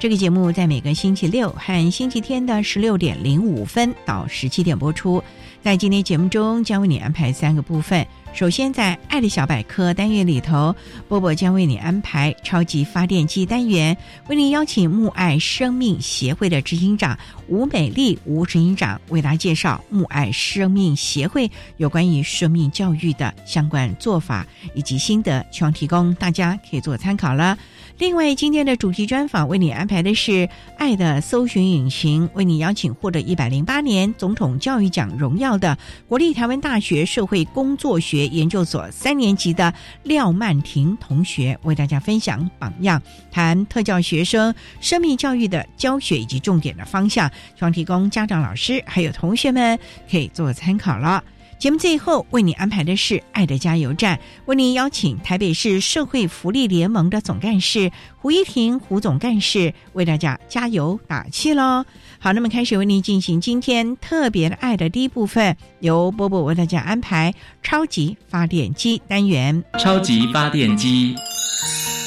[0.00, 5.20] 这个节目在每个星期六和星期天的十六点零五分到十七点播出。
[5.60, 8.06] 在今天节目中，将为你安排三个部分。
[8.32, 10.72] 首先，在“爱的小百科”单元里头，
[11.08, 13.96] 波波将为你安排“超级发电机”单元，
[14.28, 27.58] 为您邀请木爱生命协会的执行长吴美丽吴执行长为大家介绍木爱生命协会有关于生命教育的相关做法以及心得，希望提供大家可以做参考了。
[27.98, 30.30] 另外，今天的主题专访为你安排的是
[30.76, 49.76] 《爱的搜寻引擎》，为你邀请获得一百零八年总统教育奖荣耀的国立台湾大学社会工作学研究所三年级的廖曼婷同学，为大家分享榜样，谈特教学生生命教育的教学以及重点的方向，希望提供家长、老师还有同学们
[50.08, 51.24] 可以做参考了。
[51.58, 61.84] 节目最后为你安排的是《爱的加油站》，为您邀请台北市社会福利联盟的总干事胡一婷胡总干事为大家加油打气喽。
[62.20, 69.64] 好，那么开始为您进行今天特别的爱的第一部分，由波波为大家安排超级发电机单元。
[69.80, 71.16] 超级发电机，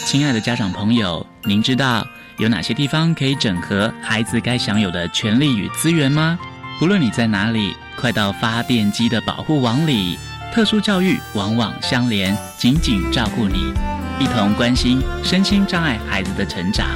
[0.06, 2.08] 亲爱的家长朋友，您知道
[2.38, 6.40] 有哪些地方可以整合孩子该享有的权利与资源吗？
[6.80, 10.18] 不论你在哪里，快到发电机的保护网里。
[10.52, 13.72] 特殊教育网网相连，紧紧照顾你，
[14.20, 16.88] 一同关心身心障碍孩子的成长。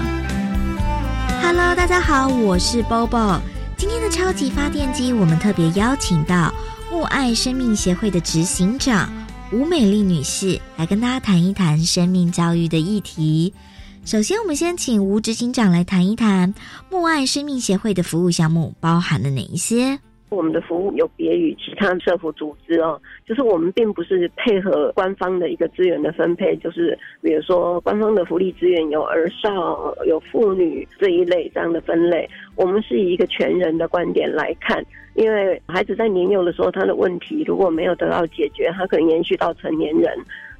[1.43, 3.39] Hello，大家好，我是 Bobo。
[3.77, 6.51] 今天的超级发电机，我们特别邀请到
[6.91, 9.07] 木爱生命协会的执行长
[9.51, 13.53] 吴美丽女士来跟大家谈一谈生命教育的议题。
[14.05, 16.53] 首先，我们先请吴执行长来谈一谈
[16.89, 19.99] 木爱生命协会的服务项目包含了哪一些。
[20.29, 40.11] 我们的服务有别于其他社福组织哦，就是我们并不是配合官方的一个资源的分配，就是比如说官方的福利资源有儿少、有妇女这一类这样的分类，我们是以一个全人的观点来看，因为孩子在年幼的时候，他的问题如果没有得到解决，他可能延续到成年人。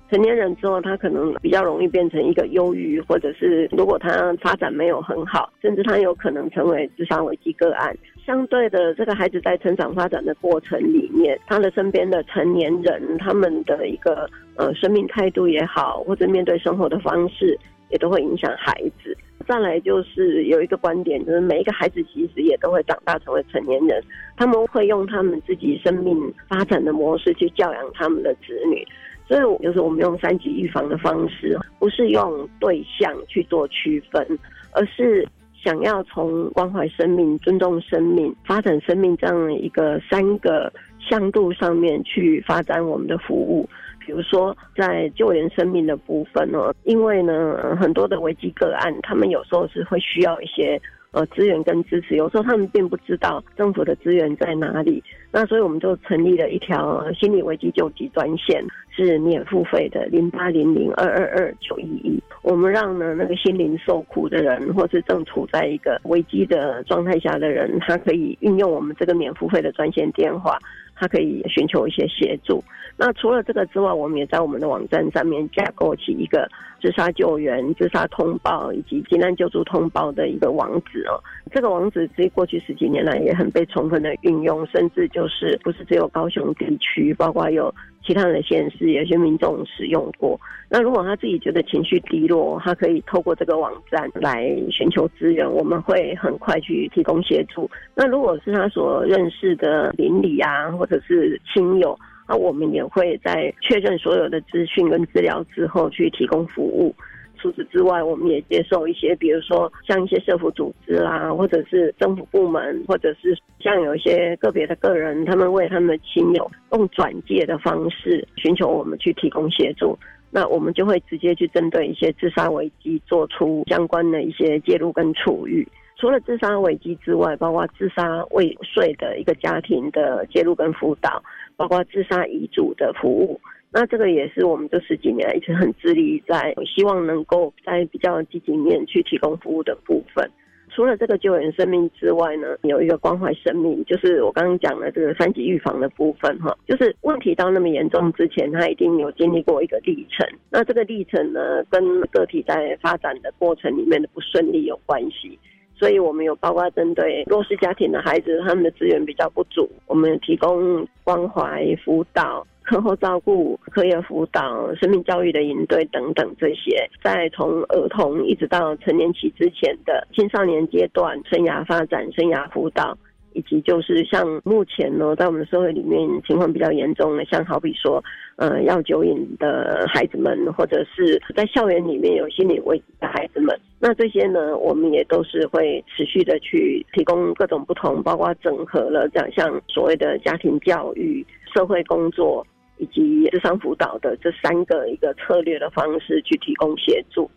[0.09, 7.95] 成年人之后，他可能比较容易变成一个忧郁，或者是如果他发展没有很好，甚至他有可能成为智商危机个案。
[8.23, 17.57] 相对的，这个孩子在成长发展的过程里面，他的身边的成年人，他们的一个呃生命态度也好，或者面对生活的方式，
[17.89, 18.73] 也都会影响孩
[19.03, 19.15] 子。
[19.47, 24.03] 再来就是有一个观点，就是每一个孩子其实也都会长大成为成年人，
[24.37, 28.83] 他们会用他们自己生命发展的模式去教养他们的子女。
[29.27, 34.25] 所以，就是我们用三级预防的方式，不是用对象去做区分，
[34.71, 43.67] 而是想要从关怀生命、尊重生命、发展生命这样一个三个向度上面去发展我们的服务。
[43.99, 50.79] 比如说，在救援生命的部分呢，因为呢，很多的危机个案，他们有时候是会需要一些。
[51.15, 55.01] 呃，资源跟支持，有时候他们并不知道政府的资源在哪里，
[55.31, 62.21] 那所以我们就成立了一条心理危机救济专线，是免付费的，零八零零二二二九一一。
[62.41, 70.59] 我们让呢那个心灵受苦的人，或是正处在一个危机的状态下的人，他可以运用我们这个免付费的专线电话，
[70.95, 72.61] 他可以寻求一些协助。
[72.97, 76.49] 那除了这个之外，我们也在我们的网站上面架构起一个
[76.81, 81.19] 自杀救援、自杀通报以及急难救助通报的一个网址哦。
[81.51, 90.39] 这个网址在过去十几年来也很被充分的运用，甚至就是不是只有高雄地区，包括有其他的县市，有些民众使用过。
[90.69, 97.69] 那如果他自己觉得情绪低落，他可以透过这个网站来寻求资源，我们会很快去提供协助。
[97.93, 101.99] 那如果是他所认识的邻里啊，或者是亲友。
[102.27, 106.95] 那我们也会在确认所有的资讯跟资料之后去提供服务。
[107.37, 119.95] 除此之外，我们也接受一些，比如说像一些社福组织啦，或者是政府部门，或者是像有一些个别的个人，他们为他们的亲友用转介的方式寻求我们去提供协助。
[120.31, 125.67] 那我们就会直接去针对一些自杀危机做出相关的一些介入跟处遇。
[125.97, 131.21] 除了自杀危机之外，包括自杀未遂的一个家庭的介入跟辅导。
[131.55, 133.39] 包括自杀遗嘱的服务，
[133.71, 140.29] 那这个也是我们这十几年来一直很致力在，希望能够在比较积极面去提供服务的部分。
[140.69, 150.27] 除了这个救援生命之外呢，有一个关怀生命，就是我刚刚讲的这个三级预防的部分哈，就是问题到那么严重之前，他一定有经历过一个历程。
[150.49, 155.39] 那这个历程呢，跟个体在发展的过程里面的不顺利有关系。
[155.77, 172.97] 所以我们有包括针对弱势家庭的孩子，他们的资源比较不足，我们提供关怀辅导、课后照顾、课业辅导、生命教育的营队等等这些，在从儿童一直到成年期之前的青少年阶段生涯发展、生涯辅导。
[173.35, 178.01] 以及就是像目前呢，在我们的社会里面情况比较严重的，像好比说，
[178.37, 192.47] 呃，药酒瘾的孩子们，或者是在校园里面有心理危机的孩子们，那这些呢，我们也都是会持续的去提供各种不同，包括整合了这样像所谓的家庭教育、社会工作
[192.77, 197.29] 以及智商辅导的这三个一个策略的方式去提供协助。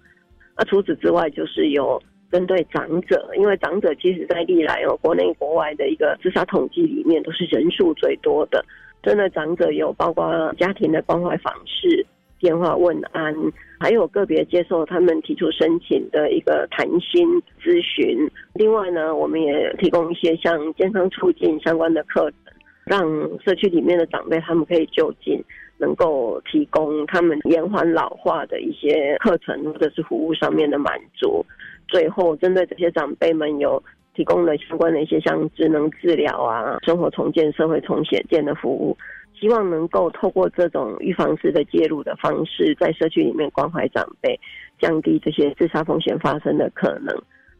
[0.56, 2.00] 那除此之外，就是有。
[2.30, 8.64] 针对长者，因为长者其实在历来哦，国内国外的一个自杀统计里面都是人数最多的。
[9.02, 12.04] 针对长者有包括家庭的关怀访视、
[12.38, 13.34] 电话问安，
[13.78, 17.26] 还有个别接受他们提出申请的一个谈心
[17.62, 18.28] 咨询。
[18.54, 22.38] 另外呢，我们也提供一些像健康促进相关的课程，
[22.84, 23.02] 让
[23.42, 25.42] 社区里面的长辈他们可以就近
[25.78, 31.44] 能够提供他们延缓老化的一些课程或者是服务上面的满足。
[31.88, 33.82] 最后，针对这些长辈们，有
[34.14, 38.96] 提供了相关的一些像智能治疗啊、生活重建、社会重建的服务，
[39.34, 44.38] 希望能够透过这种预防式的介入的方式，在社区里面关怀长辈，
[44.78, 47.16] 降低这些自杀风险发生的可能。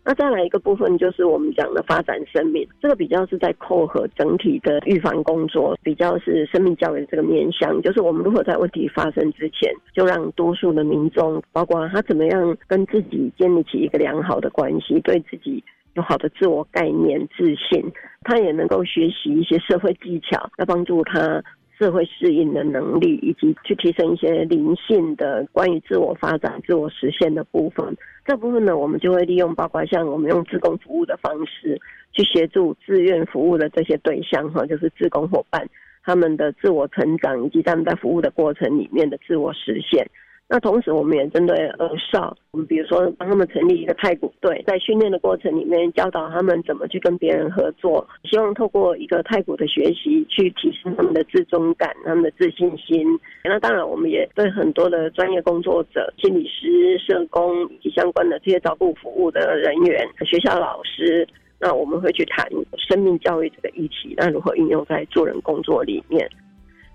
[0.09, 15.63] 那再来一个部分，就是我们讲的发展生命，这个比较是在扣合整体的预防工作，比较是生命教育这个面向，就是我们如何在问题发生之前，就让多数的民众，包括他怎么样跟自己建立起一个良好的关系，对自己
[15.93, 17.85] 有好的自我概念、自信，
[18.23, 21.45] 他也能够学习一些社会技巧，来帮助他。
[21.79, 27.97] 社会适应的能力，以及去提升一些灵性的关于自我发展、自我实现的部分。
[28.27, 31.81] 这部分呢，我们就会利用包括像我们用自工服务的方式，
[32.13, 35.65] 去协助自愿服务的这些对象哈，就是自工伙伴
[36.05, 40.05] 他们的自我成长，以及他们在服务的过程里面的自我实现。
[40.51, 53.07] 那同时，我们也针对儿少，我们比如说帮他们成立一个太鼓队，在训练的过程里面教导他们怎么去跟别人合作，希望透过一个太鼓的学习，去提升他们的自尊感、他们的自信心。
[53.45, 61.29] 那当然，我们也对很多的专业工作者、心理师、社工以及相关的这些照顾服务的人员、学校老师，
[61.61, 66.27] 那我们会去谈生命教育这个议题，那如何运用在助人工作里面。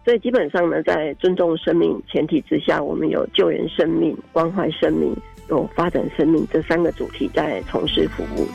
[0.05, 5.15] 所以基本上呢，在尊重生命前提之下，我们有救援生命、关怀生命、
[5.49, 8.45] 有发展生命这三个主题在从事服务。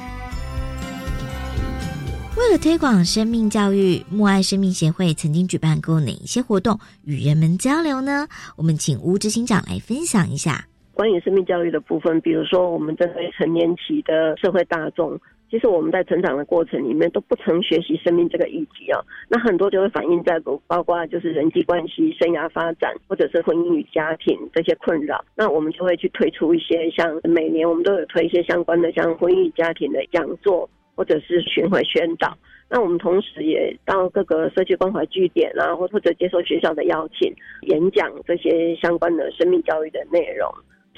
[2.36, 8.28] 为了推广生命教育，默爱生命协会曾经举办过哪一些活动与人们交流呢？
[8.56, 12.20] 我们请吴执行长来分享一下关于生命教育的部分。
[12.20, 15.18] 比如说，我们针对成年期的社会大众。
[15.50, 19.00] 其实我们在成长的过程里面都不曾学习生命这个议题啊，
[19.30, 25.24] 那很多就会反映在包括就是人际关系、生涯发展，或者是婚姻与家庭这些困扰。
[25.34, 32.36] 那我们就会去推出一些像每年我们都有推一些相关的像婚姻与家庭的讲座，或者是巡回宣导。
[32.70, 40.46] 那我们同时也到各个社区关怀据点啊，或或者接受学校的邀请，演讲这些相关的生命教育的内容。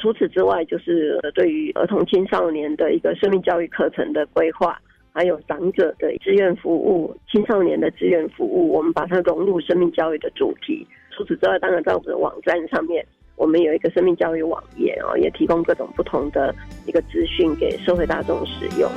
[0.00, 4.80] 除此之外，就是对于儿童青少年的一个生命教育课程的规划，
[5.12, 10.86] 还有长者的志愿服务、青少年的志愿服务，我们把它融入生命教育的主题。
[11.10, 13.04] 除此之外，当然在我们的网站上面，
[13.36, 16.54] 我们有一个生命教育网页哦，也提供各种不同的
[16.86, 18.90] 一个资讯给社会大众使用。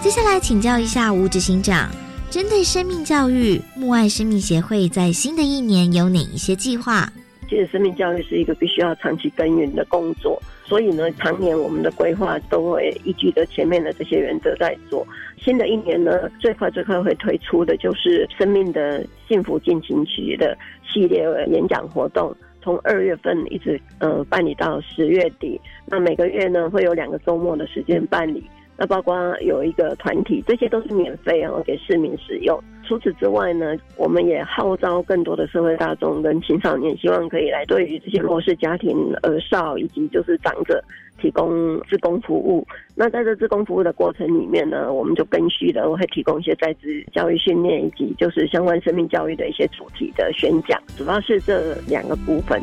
[0.00, 1.90] 接下来请教一下吴执行长，
[2.30, 7.12] 针对生命教育，木爱生命协会在新的一年有哪一些计划？
[7.48, 15.06] 其实，生命教育是一个必须要长期耕耘的工作，所以呢，常年我们的规划都会依据着前面的这些原则在做。
[15.38, 20.56] 新的一年呢，最快最快会推出的就是生命的幸福进行曲的
[20.90, 28.42] 系列演讲活动，从二月份一直呃办理到十月底，那每个月呢会有两个周末的时间办理。
[28.78, 32.58] 那包括有一个团体，这些都是免费哦，给市民使用。
[32.92, 40.84] 除此之外呢，我们也号召更多的社会大众跟青少年，希望可以来对于这些弱势家庭、儿少以及就是长者
[41.18, 42.66] 提供自工服务。
[42.94, 52.60] 那在这自工服务的过程里面呢，我们就更续的会提供一些在职教育训练，以及就是相关生命教育的一些主题的宣讲，主要是这两个部分。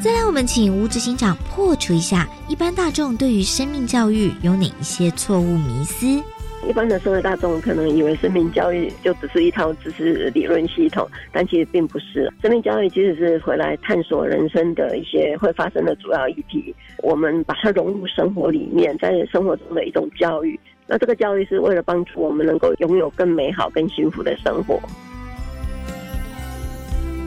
[0.00, 6.22] 再来，我们请吴执行长破除一下一般大众对于生命教育有哪一些错误迷思。
[6.68, 12.32] 一般的社会大众可能以为生命教育就只是一套知识理论系统，但其实并不是。
[12.40, 20.58] 生命教育其实是回来探索人生的一些会发生的主要议题，我们把它融入生活里面，在生活中的一种教育。
[20.86, 24.80] 那这个教育是为了帮助我们能够拥有更美好、更幸福的生活。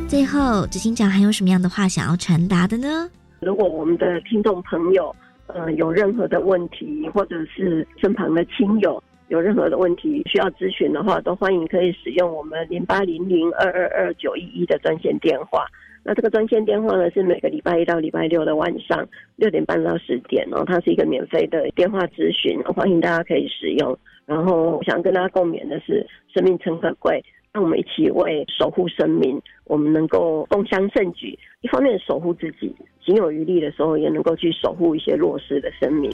[0.08, 3.10] 最后，执行长还有什么样的话想要传达的呢？
[3.40, 5.16] 如果我们的听众朋友，
[5.48, 15.66] 呃，有任何的问题，或者是身旁的亲友有任何的问题需要咨询的话，都欢迎可以使用我们零八零零二二二九一一的专线电话。
[16.04, 19.06] 那这个专线电话呢，是每个礼拜一到礼拜六的晚上
[19.36, 23.98] 六点半到十点哦，它是一个免费的电话咨询，欢迎大家可以使用。
[24.26, 27.24] 然后，想跟大家共勉的是，生命诚可贵。
[27.54, 31.38] 让我们一起为守护生命，我们能够共襄盛举。
[31.62, 36.12] 一方面守护自己，行有余力的时候，也能够去守护一些弱势的生命。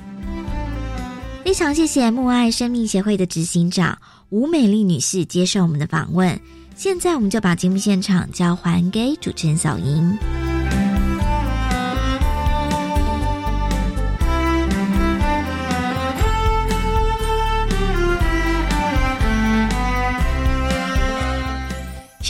[1.43, 6.39] 非常谢谢木爱生命协会的执行长吴美丽女士接受我们的访问。
[6.75, 10.17] 现在，我们就把节目现场交还给主持人小莹。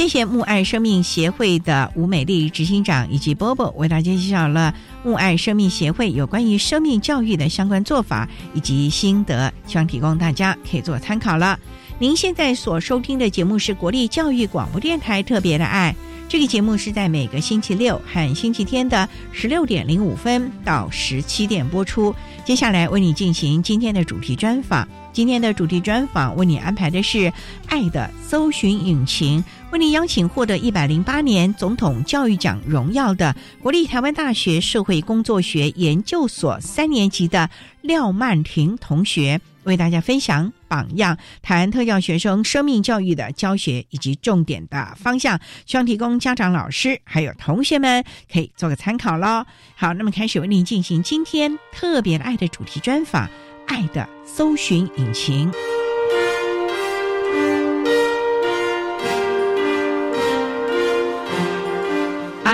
[0.04, 11.58] 谢谢木爱生命协会的吴美丽执行长以及波波为大家介绍了木爱生命协会有关于生命教育的相关做法以及心得，希望提供大家可以做参考了。
[12.00, 15.96] 您现在所收听的节目是国立教育广播电台特别的爱，
[16.28, 22.14] 这个节目是在每个星期六和星期天的十六点零五分到十七点播出。
[22.44, 24.86] 接下来为你进行今天的主题专访。
[25.14, 27.20] 今天的主题专访为你安排的是
[27.68, 29.40] 《爱的搜寻引擎》，
[29.74, 37.50] 为您邀请获得一百零八年总统教育奖荣耀的国立台湾大学社会工作学研究所三年级的
[37.82, 49.44] 廖曼婷同学，为大家分享榜样，台湾特教学生生命教育的教学以及重点的方向，希望提供家长、老师还有同学们可以做个参考喽。
[49.76, 53.28] 好，那么开始为您进行今天特别的爱的主题专访。
[53.66, 55.50] 爱的搜寻引擎，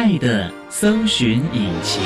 [0.09, 2.01] 爱的搜寻引擎。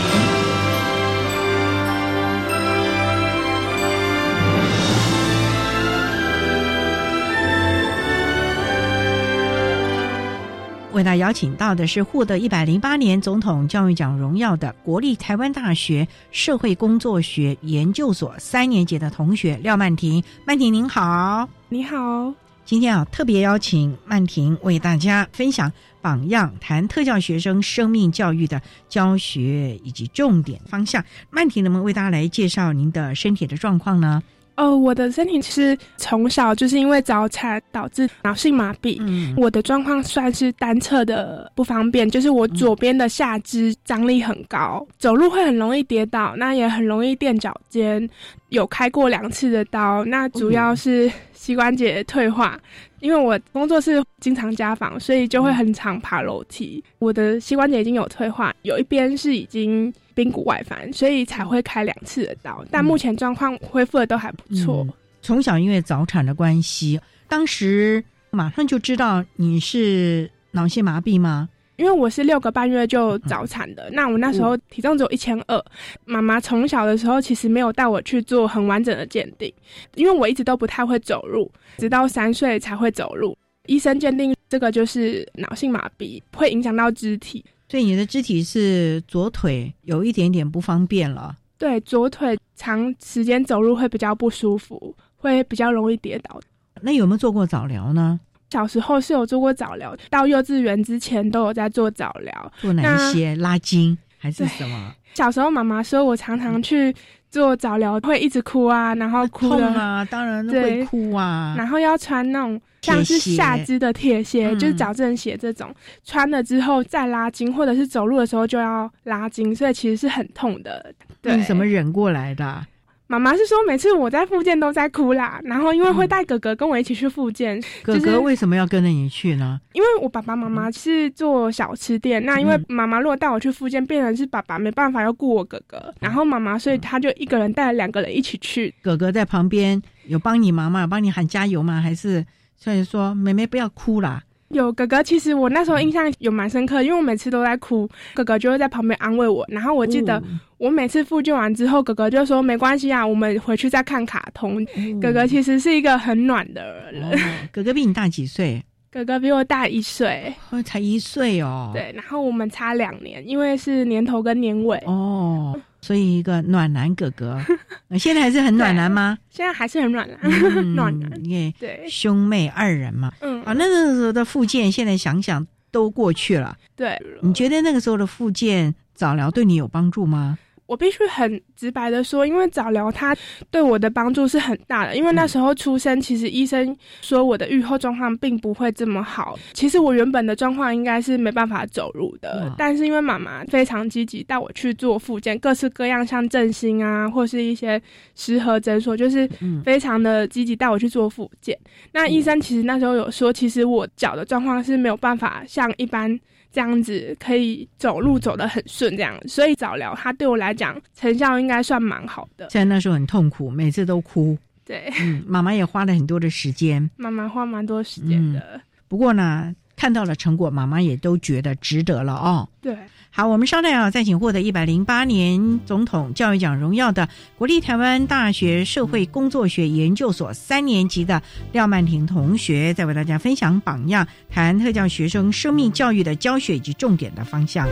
[10.92, 20.22] 为大家邀请到的是获得一百零八年总统教育奖荣耀的国立台湾大学社会工作学研究所三年级的同学廖曼婷。
[20.46, 22.34] 曼婷您好，你好。
[22.66, 31.04] 今天啊，特别邀请曼婷为大家分享榜样，谈特教学生生命教育的教学以及重点方向。
[31.30, 34.24] 曼婷能不能为大家来介绍您的身体的状况呢？
[34.56, 38.98] 哦，我的身体其实从小就是因为早产导致脑性麻痹。
[39.00, 48.08] 嗯，我的状况算是单侧的不方便，就是我左边的下肢张力很高，走路会很容易跌倒，那也很容易垫脚尖。
[48.54, 52.60] 有开过两次的刀，那主要是膝关节退化，
[53.00, 56.84] 因为我工作是经常家访，所以就会很常爬楼梯。
[57.00, 59.94] 我的膝关节已经有退化，有一边是已经。
[60.16, 64.88] 髌骨外翻，所以才会开两次的刀，但目前状况恢复的都还不错。
[65.24, 71.50] 从小因为早产的关系，当时马上就知道你是脑性麻痹吗？
[71.76, 75.66] 因为我是六个半月就早产的，那我那时候体重只有一千二。
[76.06, 79.52] 妈妈从小的时候其实没有带我去做很完整的鉴定，
[79.96, 83.36] 因为我一直都不太会走路，直到三岁才会走路。
[83.68, 87.44] 医生鉴定这个就是脑性麻痹，会影响到肢体。
[87.70, 91.36] 所以你的肢体是左腿有一点点不方便了。
[91.58, 96.40] 对，左腿长时间走路会比较不舒服，会比较容易跌倒。
[96.82, 98.20] 那有没有做过早疗呢？
[98.54, 102.52] 小时候是有做过早疗，到幼稚园之前都有在做早疗。
[102.62, 103.36] 做哪一些？
[103.38, 104.94] 拉筋还是什么？
[105.16, 106.96] 小时候妈妈说我常常去
[107.32, 111.56] 做早疗，会一直哭啊，然后哭的啊，当然会哭啊。
[111.58, 120.94] 然后要穿那种像是下肢的铁鞋，就是矫正鞋这种，穿了之后再拉筋，或者是走路的时候就要拉筋，所以其实是很痛的。
[121.24, 122.64] 你怎么忍过来的？
[123.08, 127.62] 妈妈是说，每次我在复健都在哭啦，然后因为会带哥哥跟我一起去复健。
[127.84, 129.60] 哥哥为什么要跟着你去呢？
[129.74, 138.74] 因为我爸爸妈妈是做小吃店，那因为妈妈如果带我去复健，变成是爸爸没办法要顾我哥哥，然后妈妈所以他就一个人带两个人一起去。
[138.82, 140.88] 哥哥在旁边有帮你忙吗？
[140.88, 141.82] 帮你喊加油吗？
[141.82, 142.26] 还是
[142.58, 144.24] 所以说妹妹不要哭啦？
[144.54, 149.46] 有哥哥，其实我那时候印象有蛮深刻，因为我每次都在哭，哥哥就会在旁边安慰我。
[149.50, 150.22] 然后我记得
[150.58, 154.66] 我每次复健完之后，哥哥就说：“没关系啊，我们回去再看卡通。”
[155.02, 157.20] 哥哥其实是一个很暖的人。
[157.52, 158.64] 哥哥比你大几岁？
[158.94, 160.32] 哥哥比我大一岁，
[160.64, 161.72] 才一岁哦。
[161.74, 165.60] 对，然后我们差两年，因为是年头跟年尾哦。
[165.84, 167.38] 所以一个暖男哥哥，
[168.00, 169.18] 现在还是很暖男吗？
[169.30, 170.18] 现在还是很暖男，
[170.76, 171.12] 暖男。
[171.60, 173.12] 对，兄妹二人嘛。
[173.20, 176.56] 嗯啊，那个时候的复健，现在想想都过去了。
[176.74, 180.38] 对，你觉得那个时候的复健早疗对你有帮助吗？
[180.66, 183.16] 我必须很直白的说，因为早疗它
[183.52, 184.96] 对我的帮助是很大的。
[184.96, 189.38] 因为那时候出生，其实医生说我的愈后状况并不会这么好。
[189.54, 197.82] 其实我原本的状况应该是没办法走路的，但是因为妈妈非常积极带我去做复健，各式各样像振兴啊，或是一些
[198.16, 199.30] 适合诊所，就是
[199.64, 201.58] 非常的积极带我去做复健。
[201.92, 206.20] 那医生其实那时候有说，其实我脚的状况是没有办法像一般。
[206.54, 212.46] 这样子可以走路走得很顺，这样，所以早疗它对我来讲成效应该算蛮好的。
[212.48, 214.38] 在那时候很痛苦，每次都哭。
[214.64, 216.88] 对，嗯，妈妈也花了很多的时间。
[216.96, 218.62] 妈妈花蛮多时间的。
[218.88, 222.48] 不过呢，看到了成果，妈妈也都觉得值得了哦。
[222.62, 222.78] 对。
[223.16, 231.22] 好，我们稍待啊，再请获得一百零八年总统教育奖荣耀的国立台湾大学社会工作学研究所三年级的
[231.52, 237.68] 廖曼婷同学，再为大家分享榜样，台湾特教学生生命教育的教学以及重点的方向。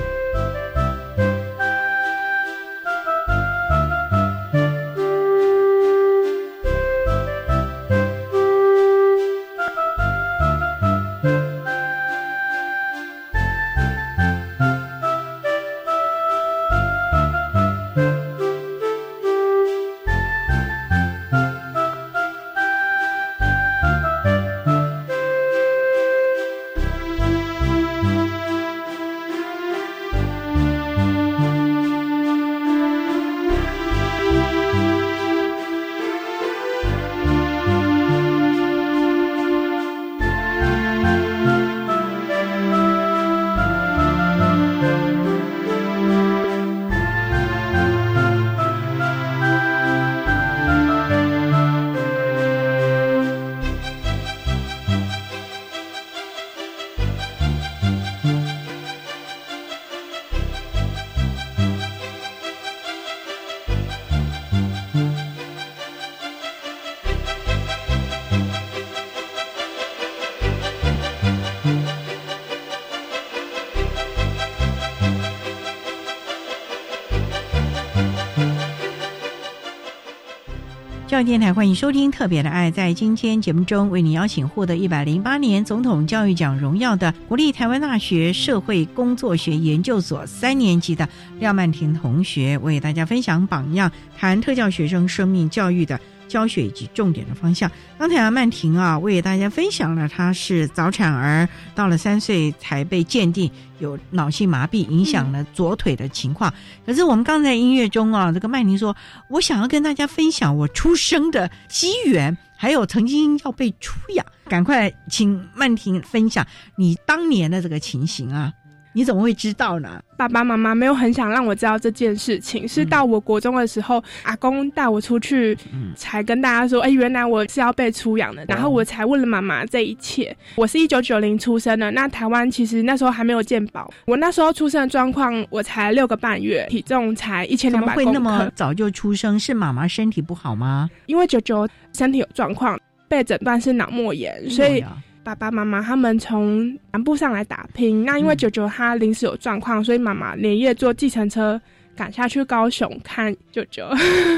[81.61, 82.71] 欢迎收听《特别的爱》。
[82.73, 96.01] 在今天节目中，为您邀请获得一百零八年总统教育奖荣耀的国立台湾大学社会工作学研究所三年级的廖曼婷同学，为大家分享榜样，谈特教学生生命教育的。
[96.31, 97.69] 教学以及重点的方向。
[97.99, 106.53] 刚才啊，曼婷啊，为大家分享了她是早产儿，到了三岁才被鉴定有脑性麻痹，影响了左腿的情况。
[106.85, 108.95] 可是我们刚才音乐中啊，这个曼婷说，
[109.29, 114.25] 我想要跟大家分享我出生的机缘，还有曾经要被出养。
[114.45, 118.53] 赶快请曼婷分享你当年的这个情形啊。
[118.93, 120.01] 你怎么会知道呢？
[120.17, 125.57] 爸爸妈妈没有很想让我知道这件事情，是到我国中的时候，阿公带我出去，
[125.95, 130.35] 才跟大家说：“哎，原来我是要被出养的。”然后我才问了妈妈这一切。
[130.55, 133.91] 我是一九九零出生的，那台湾其实那时候还没有健保。
[134.05, 138.09] 我那时候出生的状况，我才六个半月，体重才一千两百公克。
[138.09, 139.39] 会那么早就出生？
[139.39, 140.89] 是妈妈身体不好吗？
[141.07, 144.83] 因为九九身体有状况，被诊断是脑膜炎，所以。
[145.23, 151.61] 爸爸妈妈他们从南部上来打拼，那因为九九他临时有状况，所以妈妈连夜坐计程车
[151.95, 153.85] 赶下去高雄看九九。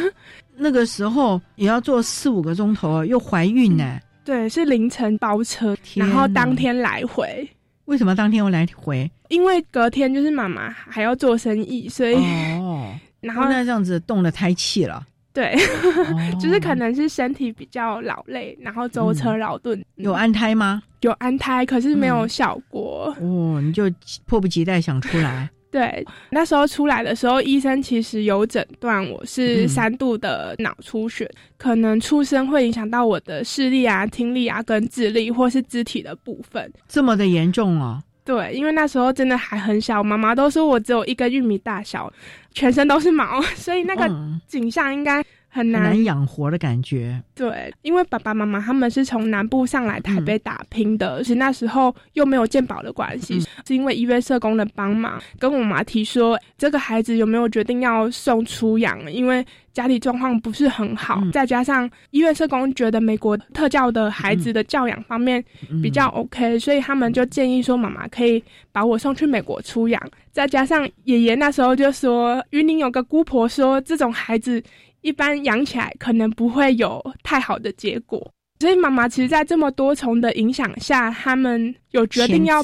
[0.55, 3.97] 那个时候也要坐四五个钟头，又怀孕呢。
[4.25, 7.47] 对，是凌晨包车，然后当天来回。
[7.85, 9.09] 为什么当天又来回？
[9.29, 12.15] 因为隔天就是妈妈还要做生意，所以
[12.59, 15.05] 哦， 然后那这样子动了胎气了。
[15.33, 15.55] 对，
[16.39, 19.83] 就是可能是身体比较劳累，然后舟车劳顿。
[19.95, 20.83] 有安胎吗？
[21.01, 23.13] 有安胎，可是没有效果。
[23.19, 23.91] 哦，你就
[24.25, 25.49] 迫不及待想出来。
[25.71, 36.71] 对，那时候出来的时候，医生其实有诊断我是三度的脑出血，可能出生会影响到我的视力啊、听力啊、跟智力或是肢体的部分。
[36.87, 37.99] 这么的严重啊？
[38.25, 42.11] 对，因为那时候真的还很小，妈妈都说我只有一根玉米大小，
[42.53, 44.09] 全身都是毛， 所以那个
[44.47, 45.23] 景象应该。
[45.55, 65.43] 很难养活的感觉，对，因为爸爸妈妈他们是从南部上来台北打拼的，而且那时候又没有健保的关系，是因为医院社工的帮忙，跟我妈提说这个孩子有没有决定要送出养，因为家里状况不是很好，再加上医院社工觉得美国特教的孩子的教养方面
[65.83, 74.63] 比较 OK，所以他们就建议说妈妈可以把我送去美国出养，再加上爷爷那时候就说云林有个姑婆说这种孩子。
[75.03, 81.75] 一般养起来可能不会有太好的结果，所以妈妈其实，在这么多重的影响下，他们。
[81.93, 82.59] 有决定要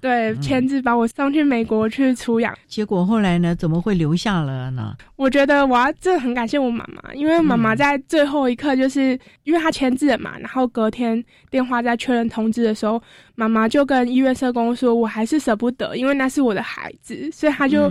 [0.00, 3.54] 对签字把我送去美国去出养，结果后来呢？
[3.54, 4.92] 怎么会留下了呢？
[5.14, 13.00] 我觉得我要真的很感谢我妈妈，因为妈妈在最后一刻，就是因为她签字了嘛，然后隔天电话在确认通知的时候，
[13.36, 17.88] 妈妈就跟医院社工说：“我还是舍不得，因为那是我的孩子，所以他就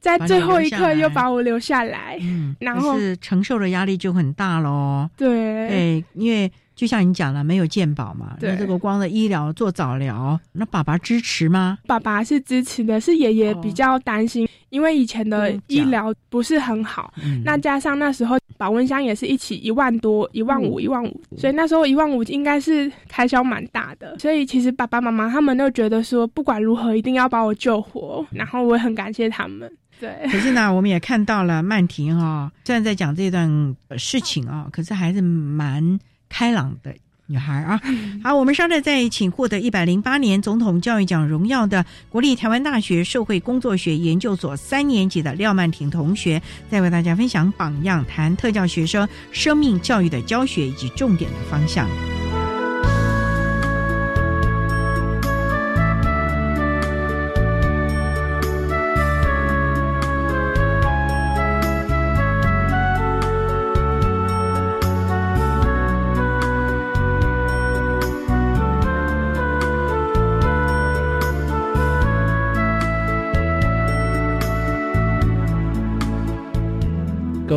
[0.00, 5.08] 在最后一刻又把我留下来。”嗯，然后是承受的压力就很大喽。
[5.16, 5.28] 对
[5.68, 6.50] 对，因为。
[6.82, 11.78] 就像你讲了，没有健保嘛，那这个光的医疗做早疗，那爸爸支持吗？
[11.86, 17.14] 爸爸是支持的，是爷爷比较担心，因为以前的医疗不是很好，
[17.44, 29.72] 那加上那时候保温箱也是一起一万多、一万五、一万五，所以那时候一万五应该是开销蛮大的，所以其实爸爸妈妈他们都觉得说，不管如何一定要把我救活，然后我也很感谢他们。
[30.00, 35.96] 对，可是呢，我们也看到了曼婷哈，虽然在讲这段事情啊，可是还是蛮。
[36.32, 36.94] 开朗的
[37.26, 37.80] 女孩啊，
[38.24, 51.86] 好，我们稍后再请获得一百零八年总统教育奖荣耀的国立台湾大学社会工作学研究所三年级的廖曼婷同学，再为大家分享榜样，谈特教学生生命教育的教学以及重点的方向。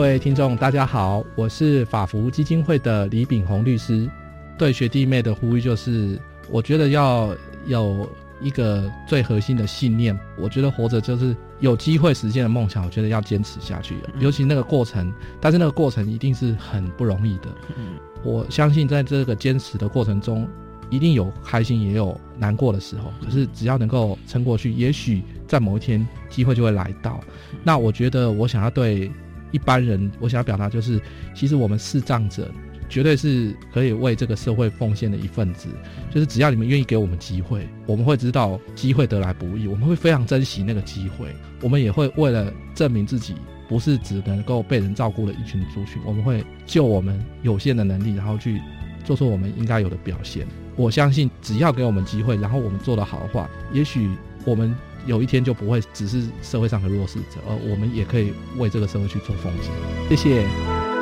[0.05, 4.07] 位听众，大家好，我是法服基金会的李炳宏律师。
[4.55, 6.19] 对学弟妹的呼吁就是，
[6.51, 8.07] 我觉得要有
[8.39, 10.17] 一个最核心的信念。
[10.37, 13.95] 我觉得活着就是有机会实现的梦想，我觉得要坚持下去。
[14.19, 17.47] 尤其那个过程，但是那个过程一定是很不容易的。
[18.23, 20.47] 我相信在这个坚持的过程中，
[20.91, 23.11] 一定有开心，也有难过的时候。
[23.23, 27.19] 可是只要能够撑过去，也许在某一天机会就会来到。
[27.63, 29.11] 那我觉得，我想要对。
[29.55, 30.99] 一般人，我想要表达就是，
[31.33, 32.51] 其实我们视障者
[32.89, 35.69] 绝对是可以为这个社会奉献的一份子。
[36.11, 41.33] 就是只要你们愿意给我们机会，我们会知道机会得来不易，我们会非常珍惜那个机会。
[41.61, 43.33] 我们也会为了证明自己
[43.69, 48.59] 不是只能够被人照顾的一群族群，我们会就我们有限的能力，然后去
[49.05, 50.45] 做出我们应该有的表现。
[50.75, 54.09] 我相信，只要给我们机会，然后我们做得好的话，也许
[54.43, 54.75] 我们。
[55.05, 59.71] 有一天就不会只是社会上的弱势者，而我们也可以为这个社会去做奉献。
[60.09, 60.94] 谢谢。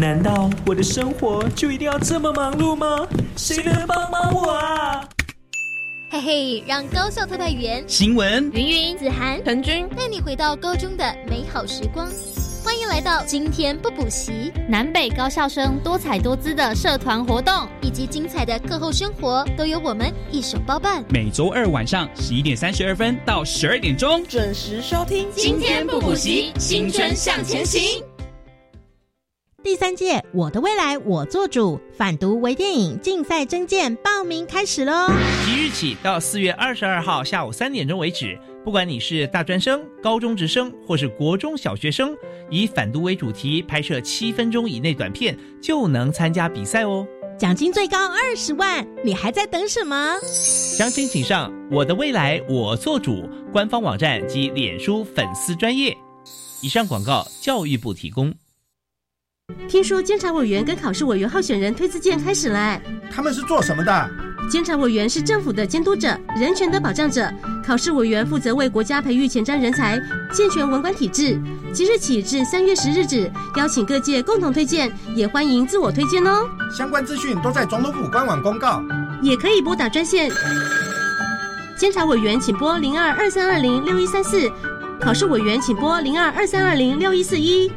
[0.00, 3.06] 难道我的生活就一定要这么忙碌吗？
[3.36, 5.06] 谁能帮帮我啊？
[6.10, 12.08] 嘿嘿，让高校特派员新闻云云、子涵、陈军带你回到高中的美好时光。
[12.64, 21.04] 欢迎来到今天不补习，南北高校生多彩多姿的社团活动以及精彩的课后生活，都由我们一手包办。
[21.10, 25.28] 每周二晚上十一点三十二分到十二点钟准时收听。
[25.36, 28.02] 今天不补习，青春向前行。
[29.62, 35.08] 第三届“我的未来我做主”反毒微电影竞赛征件报名开始喽！
[35.44, 42.16] 即日起到四月二十二号下午三点钟为止，不管你是大专生、高中职生或是国中小学生，
[42.48, 47.06] 以反毒为主题拍摄七分钟以内短片就能参加比赛哦！
[47.38, 50.16] 奖金最高二十万，你还在等什么？
[50.22, 55.94] 详情请上“我的未来我做主”官方网站及脸书粉丝专业。
[56.62, 58.34] 以上广告，教育部提供。
[59.68, 64.10] 听说监察委员跟考试委员候选人推自荐开始了，他们是做什么的？
[64.50, 67.32] 监察委员是政府的监督者、人权的保障者，
[67.64, 70.00] 考试委员负责为国家培育前瞻人才，
[70.32, 71.40] 健全文官体制。
[71.72, 76.48] 即日起至三月十日止，邀请各界共同推荐，也欢迎自我推荐哦。
[76.76, 78.82] 相关资讯都在总统府官网公告，
[79.22, 80.28] 也可以拨打专线。
[81.76, 84.50] 监察委员请拨零二二三二零六一三四，
[85.00, 87.70] 考试委员请拨零二二三二零六一四一。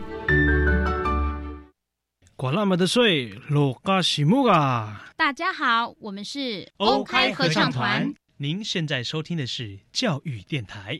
[2.43, 5.05] 管那么的水，落嘎西木啊！
[5.15, 8.13] 大家好，我们是欧开合唱团。
[8.35, 10.99] 您现在收听的是教育电台。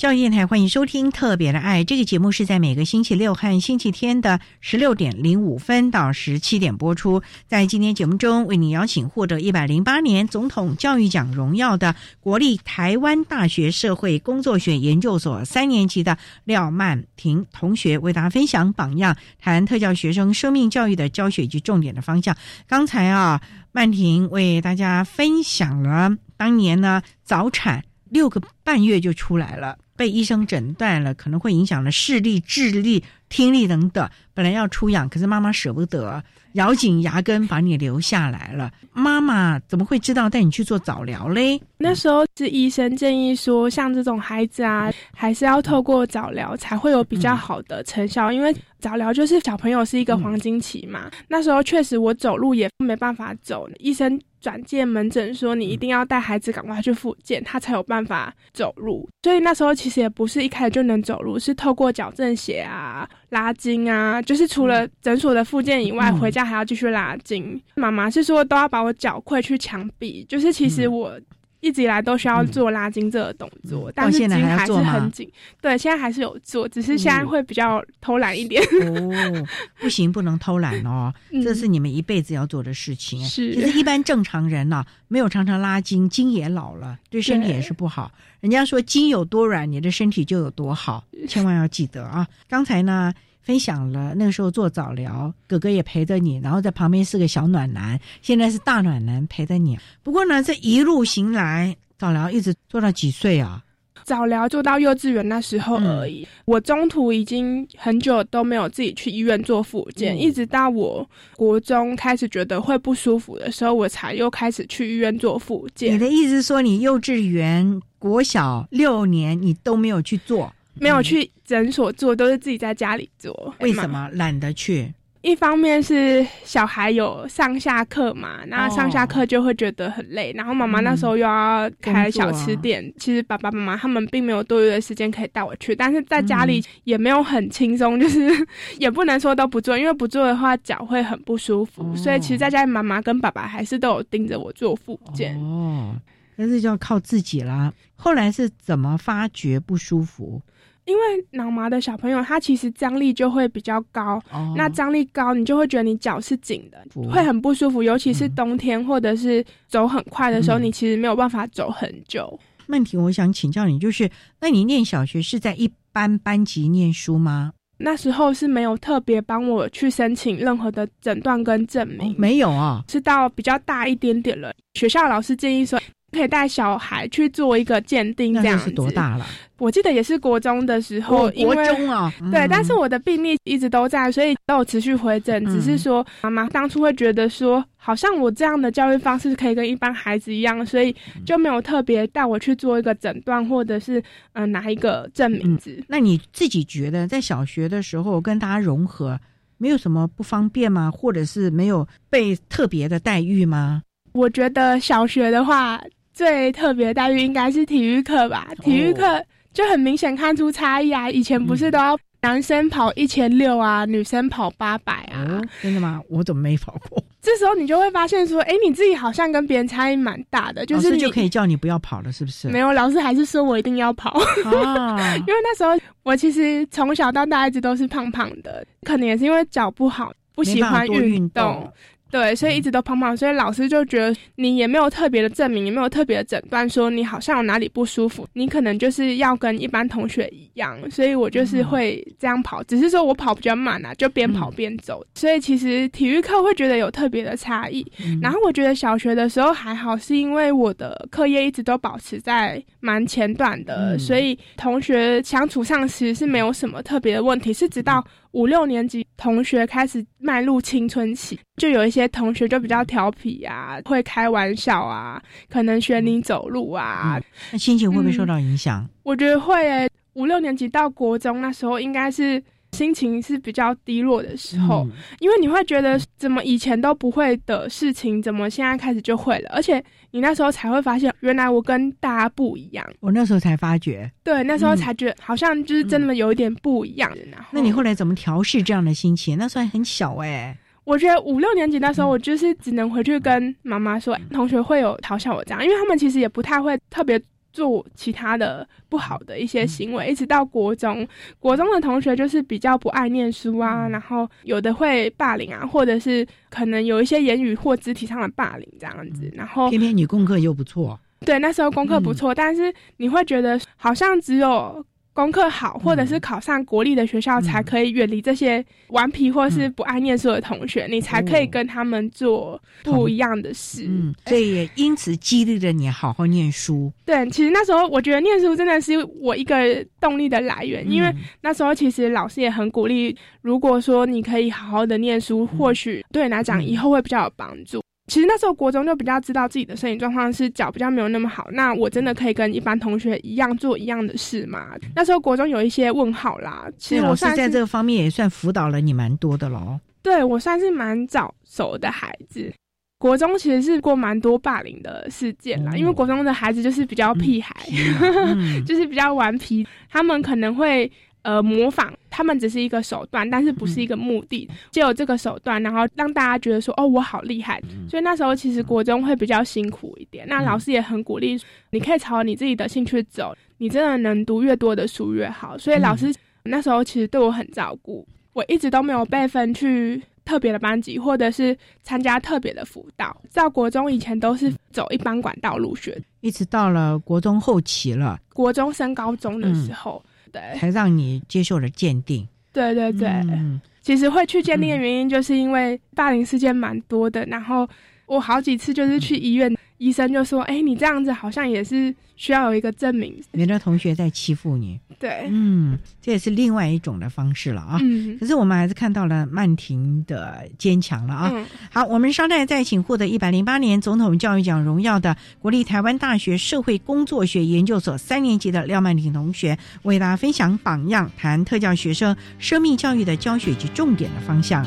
[0.00, 7.22] 教育电台欢迎收听《特别的爱》这个节目，是在每个星期六和星期天的十六点零五分到十七点播出。
[7.46, 22.34] 在今天节目中，为你邀请获得一百零八年总统教育奖荣耀的国立台湾大学社会工作学研究所三年级的廖曼婷同学，为大家分享榜样，谈特教学生生命教育的教学及重点的方向。
[22.66, 29.76] 刚才啊，曼婷为大家分享了当年呢早产六个半月就出来了。
[30.00, 34.08] 被医生诊断了，可能会影响了视力、智力、听力等等。
[34.32, 38.70] 本来要出养，可是妈妈舍不得，咬紧牙根把你留下来了。
[38.92, 41.60] 妈妈怎么会知道带你去做早疗嘞？
[41.78, 51.10] 那时候是医生建议说，像这种孩子啊，还是要透过早疗才会有比较好的成效，因为早疗就是小朋友是一个黄金期嘛。
[51.28, 54.20] 那时候确实我走路也没办法走，医生。
[54.40, 59.06] 转介门诊说，你一定要带孩子赶快去复健，他才有办法走路。
[59.22, 67.60] 所以那时候其实也不是一开始就能走路，是透过矫正鞋啊、拉筋啊，就是除了诊所的复健以外，回家还要继续拉筋。
[67.74, 71.18] 妈妈是说都要把我脚跪去墙壁，就是其实我。
[71.62, 75.30] 一直以来都需要做拉筋这个动作，但是筋还是很紧。
[75.60, 78.62] 对，现在还是有做，只是现在会比较偷懒一点。
[78.62, 79.46] 哦，
[79.78, 81.12] 不行，不能偷懒哦，
[81.44, 83.22] 这是你们一辈子要做的事情。
[83.26, 88.10] 是，其实一般正常人呢，没有常常拉筋，筋也老了，对身体也是不好。
[88.40, 92.26] 人家说筋有多软，你的身体就有多好， 千万要记得啊。
[92.48, 93.12] 刚才呢。
[93.42, 99.78] 分享了那个时候做早疗，哥哥也陪着你，然后在旁边是个小暖男，现在是大暖男陪着你。
[100.02, 103.62] 不过呢，这一路行来，早疗一直做到几岁啊？
[104.02, 106.26] 早疗做到幼稚园那时候而已。
[106.46, 115.94] 我中途已经很久都没有自己去医院做复健，一直到我国中开始觉得会不舒服的时候，我才又开始去医院做复健。
[115.94, 120.52] 你的意思说，你幼稚园、国小六年你都没有去做？
[120.80, 123.54] 没有去诊所做，都是自己在家里做。
[123.60, 124.92] 为什么懒得去？
[125.22, 130.32] 一方面是小孩有上下课嘛，那上下课就会觉得很累。
[130.34, 135.76] 然后妈妈那时候又要开小吃店，其实爸爸妈妈他们并没有多余的时间可以带我去。
[135.76, 138.30] 但是在家里也没有很轻松， 就是
[138.78, 141.94] 也不能说都不做，因为不做的话脚会很不舒服。
[141.94, 145.38] 所以其实在家里妈妈跟爸爸还是都有盯着我做复健。
[145.38, 145.94] 哦，
[146.34, 147.70] 但是就要靠自己啦。
[147.94, 150.40] 后来是怎么发觉不舒服？
[150.86, 154.54] 因为脑麻的小朋友，他其实张力就会比较高，哦。
[154.56, 156.78] 那张力高，你就会觉得你脚是紧的，
[157.10, 160.62] 会很不舒服，尤其是冬天或者是走很快的时候，嗯。
[160.64, 162.38] 你其实没有办法走很久。
[162.66, 164.08] 曼婷，我想请教你，就是
[164.40, 167.52] 那你念小学是在一般班级念书吗？
[167.82, 175.80] 那时候是没有特别帮我去申请任何的诊断跟证明，没有啊，是到比较大一点点了，学校老师建议说
[176.10, 178.90] 可以带小孩去做一个鉴定，这样子是多？
[178.90, 179.26] 大了？
[179.58, 185.44] 我记得也是国中的时候，哦国因为中啊对，嗯但是我的病历一直都在，所以都有持续回诊。
[185.46, 190.94] 只是说妈妈当初会觉得说，好像我这样的教育方式可以跟一般孩子一样，所以
[191.26, 194.00] 就没有特别带我去做一个诊断，或者是
[194.32, 195.82] 嗯、呃拿一个证明字。
[195.86, 199.20] 那你自己觉得在小学的时候跟大家融合，
[199.58, 200.90] 没有什么不方便吗？
[200.90, 203.82] 或者是没有被特别的待遇吗？
[204.12, 205.80] 我觉得小学的话，
[206.20, 208.48] 最特别的待遇应该是体育课吧。
[208.62, 211.08] 体育课就很明显看出差异啊！
[211.08, 215.24] 以前不是都要男生跑一千六啊，女生跑八百啊？
[215.26, 215.98] 哦，真的吗？
[216.10, 217.02] 我怎么没跑过？
[217.22, 222.48] 这时候你就会发现说，哎，你自己好像跟别人差异蛮大的，就是老师就可以叫你不要跑了，是不是？
[222.50, 224.10] 没有，老师还是说我一定要跑。
[224.44, 225.70] 啊 因为那时候
[226.02, 231.72] 我其实从小到大一直都是胖胖的，可能也是因为脚不好，不喜欢运动动。
[232.10, 247.86] 对，所以一直都胖胖，所以老师就觉得你也没有特别的证明，也没有特别的诊断说你好像有哪里不舒服，你可能就是要跟一般同学一样，所以我就是会这样跑，只是说我跑比较慢啊，就边跑边走，所以其实体育课会觉得有特别的差异。
[248.20, 253.98] 然后我觉得小学的时候还好，是因为我的课业一直都保持在蛮前段的，嗯。
[253.98, 267.20] 所以同学相处上其实是没有什么特别的问题，是直到五六年级同学开始迈入青春期，就有一些同学就比较调皮啊，会开玩笑啊，可能学你走路啊。
[267.52, 268.88] 那心情会不会受到影响？
[269.02, 272.42] 我觉得会诶、五六年级到国中那时候应该是。
[272.72, 279.50] 心情是比较低落的时候，嗯因为你会觉得怎么以前都不会的事情，怎么现在开始就会了？
[279.50, 282.86] 而且你那时候才会发现，原来我跟大家不一样。
[283.00, 284.10] 我那时候才发觉。
[284.24, 287.10] 对，那时候嗯才觉得好像就是真的有一点不一样。
[287.30, 289.38] 然后，那你后来怎么调试这样的心情？
[289.38, 297.20] 那时候还很小哎、我觉得五六年级那时候，我就是只能回去跟妈妈说，同学会有嘲笑我这样，因为他们其实也不太会特别
[297.52, 300.08] 做其他的不好的一些行为。
[300.08, 301.06] 一直到国中，
[301.38, 309.30] 国中的同学就是比较不爱念书啊，然后有的会霸凌啊，或者是可能有一些言语或肢体上的霸凌这样子。
[309.34, 314.84] 然后偏偏你功课又不错，对，那时候功课不错，但是你会觉得好像只有
[315.20, 323.84] 功课好，或者是考上国立的学校，才可以远离这些顽皮或是不爱念书的同学，你才可以跟他们做不一样的事。
[323.86, 326.90] 嗯，所以也因此激励着你好好念书。
[327.04, 337.82] 对，其实那时候我觉得念书真的是我一个动力的来源，因为那时候其实老师也很鼓励，如果说你可以好好的念书，或许对你来讲以后会比较有帮助。
[338.10, 344.70] 其实那时候国中就比较知道自己的身体状况是脚比较没有那么好，那我真的可以跟一般同学一样做一样的事吗？
[344.96, 346.66] 那时候国中有一些问号啦。
[346.76, 349.78] 其实我算是在这个方面也算辅导了你蛮多的喽。
[350.02, 352.52] 对我算是蛮早熟的孩子。
[352.98, 357.54] 国中其实是过蛮多霸凌的事件啦，因为国中的孩子就是比较屁孩，
[358.02, 360.90] 嗯 就是比较顽皮，他们可能会
[361.22, 371.38] 呃模仿，他们只是一个手段，但是不是一个目的，借有这个手段，然后让大家觉得说哦我好厉害，所以那时候其实国中会比较辛苦一点，那老师也很鼓励，
[371.70, 380.02] 你可以朝你自己的兴趣走，你真的能读越多的书越好，所以老师那时候其实对我很照顾，我一直都没有被分去。
[380.22, 390.00] 特别的班级，或者是参加特别的辅导，到国中以前都是走一般管道入学，一直到了国中后期了，国中升高中的时候，
[390.32, 392.26] 对，才让你接受了鉴定。
[392.52, 393.60] 对对对，嗯。
[393.82, 397.68] 其实会去鉴定的原因，就是因为霸凌事件蛮多的，然后
[398.10, 403.14] 我好几次就是去医院，医生就说：“哎，你这样子好像也是需要有一个证明。
[403.30, 407.78] 你的同学在欺负你。”对，嗯，这也是另外一种的方式了啊。
[407.80, 411.30] 嗯，可是我们还是看到了曼婷的坚强了啊。
[411.32, 424.66] 嗯好，我们稍待再请获得一百零八年总统教育奖荣耀的国立台湾大学社会工作学研究所三年级的廖曼婷同学，为大家分享榜样，谈特教学生生命教育的教学及重点的方向。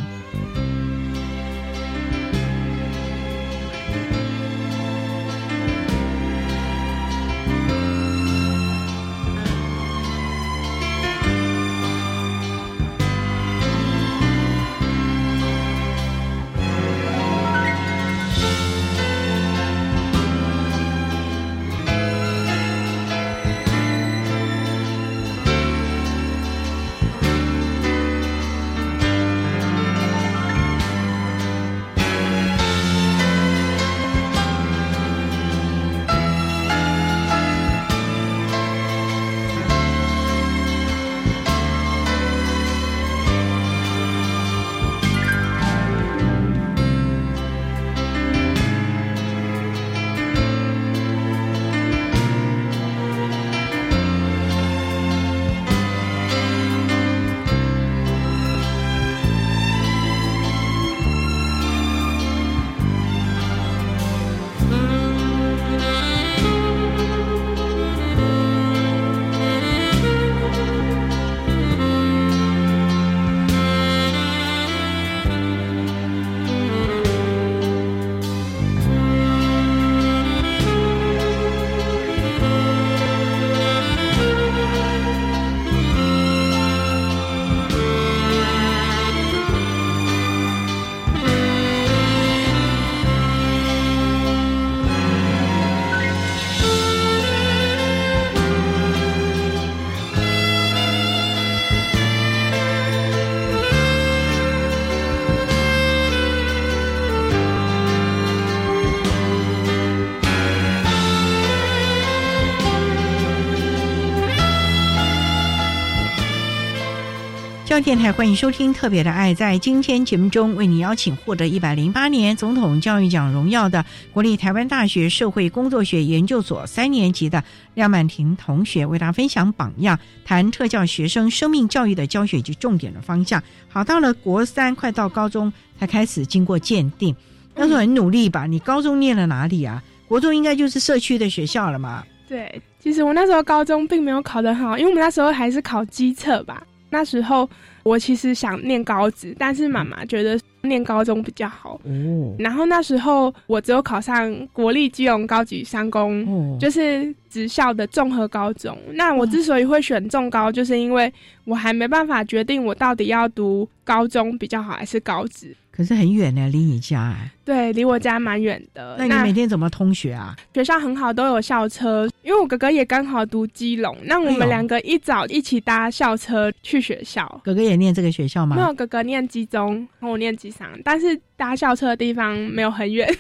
[117.74, 119.34] 中央电台欢迎收听《特别的爱》。
[119.36, 127.44] 在今天节目中，为你邀请获得一百零八年总统教育奖荣耀的国立台湾大学社会工作学研究所三年级的
[127.74, 133.42] 廖曼婷同学，为大家分享榜样，谈特教学生生命教育的教学及重点的方向。
[133.68, 137.16] 好，到了国三，快到高中才开始经过鉴定，
[137.56, 138.46] 那时候很努力吧？
[138.46, 139.82] 你高中念了哪里啊？
[140.08, 142.04] 国中应该就是社区的学校了嘛？
[142.30, 146.64] 对，其实我那时候高中并没有考得很好，因为我们那时候还是考基测吧。
[146.94, 147.50] 那时候
[147.82, 151.82] 我其实想念高职，但是妈妈觉得念高中比较好。
[151.84, 152.36] 哦。
[152.38, 158.78] 然后那时候我只有考上国立基隆高级商工，就是职校的综合高中。
[158.92, 161.12] 那我之所以会选重高，就是因为
[161.46, 165.56] 我还没办法决定我到底要读高中比较好还是高职。
[165.76, 167.32] 可是很远呢，离你家哎。
[167.44, 168.96] 对，离我家蛮远的。
[169.00, 170.36] 那你每天怎么通学啊？
[170.54, 172.08] 学校很好，都有校车。
[172.22, 177.42] 因为我哥哥也刚好读基隆，那我们两个一早一起搭校车去学校。
[177.44, 178.56] 哥哥也念这个学校吗？
[178.56, 183.12] 没有，哥哥念基中，我念基商，但是搭校车的地方没有很远，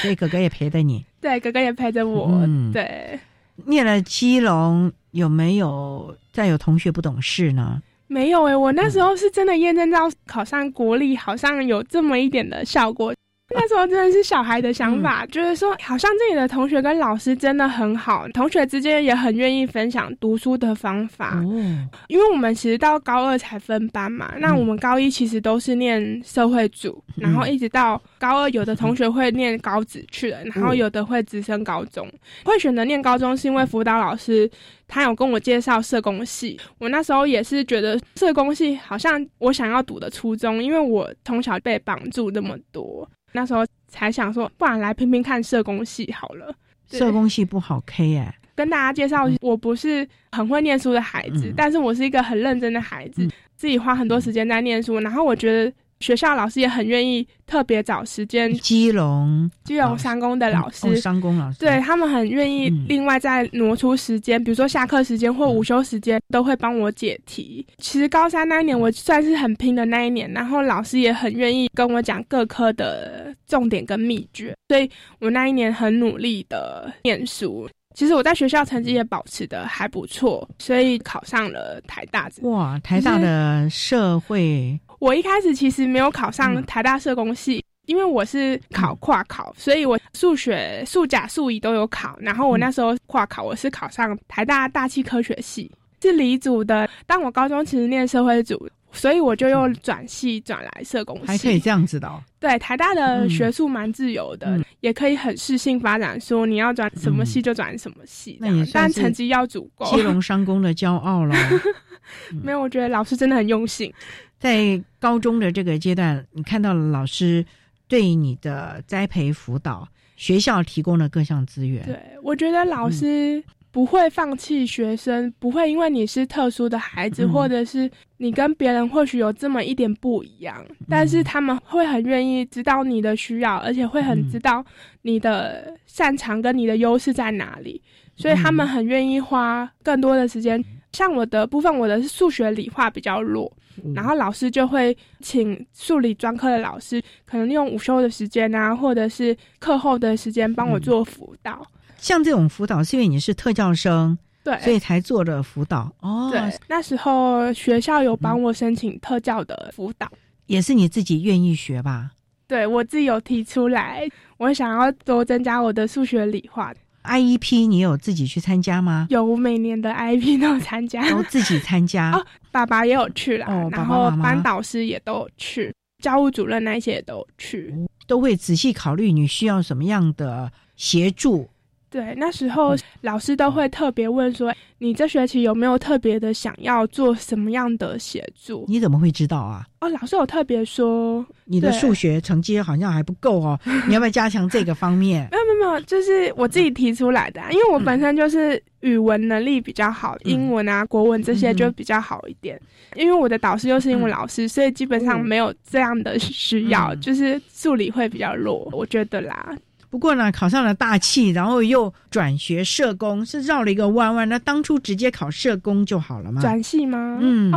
[0.00, 1.04] 所以哥哥也陪着你。
[1.20, 2.48] 对，哥哥也陪着我。
[2.72, 3.20] 对，
[3.66, 7.82] 念了基隆，有没有再有同学不懂事呢？
[8.12, 13.14] 没有诶，我那时候是真的验证到考上国立，好像有这么一点的效果。
[13.54, 21.36] 那时候真的是小孩的想法，就是说，好像这里的同学跟老师真的很好，同学之间也很愿意分享读书的方法。
[21.38, 32.08] 哦，因为我们其实到高二才分班嘛，那我们高一其实都是念社会组，然后一直到高二，有的同学会念高职去了，然后有的会直升高中。
[32.44, 34.48] 会选择念高中是因为辅导老师
[34.86, 43.08] 他有跟我介绍社工系，我那时候也是觉得社工系好像我想要读的初衷，因为我从小被绑住那么多。
[43.32, 46.54] 那时候才想说，不然来拼拼看社工系好了。
[46.88, 54.98] 社工系不好 K 哎，跟大家介绍，我不是很会念书的孩子，但是我是一个很认真的孩子，自己花很多时间在念书。
[55.00, 55.72] 然后我觉得。
[56.00, 67.66] 学校老师也很愿意特别找时间，基隆基隆三公的老师，商工老师，对他们很愿意另外再挪出时间，比如说下课时间或午休时间，都会帮我解题。
[67.78, 74.90] 其实高三那一年我算是很拼的那一年，然后老师也很愿意跟我讲各科的重点跟秘诀，所以
[75.20, 77.68] 我那一年很努力的念书。
[77.94, 82.30] 其实我在学校成绩也保持的还不错，所以考上了台大。
[82.42, 84.78] 哇，台大的社会。
[85.00, 92.16] 我一开始其实没有考上台大社工系，因为我是考跨考，所以我数学、数甲、数乙都有考。
[92.20, 95.70] 然后我那时候跨考，我是考上台大大气科学系，
[96.02, 96.88] 是理组的。
[97.06, 101.26] 但我高中其实念社会组，所以我就又转系转来社工系。
[101.26, 102.22] 还可以这样子的哦。
[102.38, 108.38] 对，台大的学术蛮自由的，也可以很适性发展，说你要转什么系就转什么系。
[108.72, 109.84] 但成绩要足够。
[109.94, 111.36] 基隆商工的骄傲了。
[112.42, 113.92] 没有，我觉得老师真的很用心。
[114.38, 117.44] 在高中的这个阶段，你看到了老师
[117.86, 119.86] 对你的栽培辅导，
[120.16, 121.84] 学校提供的各项资源。
[121.84, 123.42] 对，我觉得老师
[123.72, 134.64] 不会放弃学生，不会因为你是特殊的孩子，或者是你跟别人或许有这么一点不一样，但是他们会很愿意知道你的需要，而且会很知道
[135.02, 137.80] 你的擅长跟你的优势在哪里，
[138.16, 140.62] 所以他们很愿意花更多的时间。
[140.92, 143.50] 像我的部分，我的是数学理化比较弱，
[143.94, 151.64] 然后老师就会请数理专科的老师，可能利用午休的时间啊，或者是课后的时间帮我做辅导。
[152.00, 155.92] 像这种辅导，是因为你是特教生，对，所以才做的辅导。
[156.00, 160.10] 哦，对，那时候学校有帮我申请特教的辅导，
[160.46, 162.10] 也是你自己愿意学吧？
[162.48, 166.74] 对我自己有提出来，我想要多增加我的数学理化。
[167.04, 169.06] IEP 你有自己去参加吗？
[169.08, 172.10] 有，每年的 IEP 都有参加，都自己参加。
[172.16, 175.72] 哦，爸爸也有去啦，然后班导师也都有去，
[176.02, 177.74] 教务主任那些也都有去，
[178.06, 181.48] 都会仔细考虑你需要什么样的协助。
[181.90, 189.66] 对，那时候老师都会特别问说：“你这学期有没有特别的想要做什么样的协助？”你怎么会知道啊？
[189.80, 195.26] 哦，老师有特别说，你的数学成绩好像还不够哦，你要不要加强这个方面？
[195.32, 202.60] 没有没有没有，就是我自己提出来的，因为我本身就是语文能力比较好，英文啊、国文这些就比较好一点。
[202.94, 209.56] 因为我的导师又是英文老师，所以基本上没有这样的需要，就是数理会比较弱，我觉得啦。
[209.90, 214.28] 不过呢，考上了大气，然后又转学社工，是绕了一个弯弯。
[214.28, 216.40] 那当初直接考社工就好了吗？
[216.40, 217.18] 转系吗？
[217.20, 217.50] 嗯，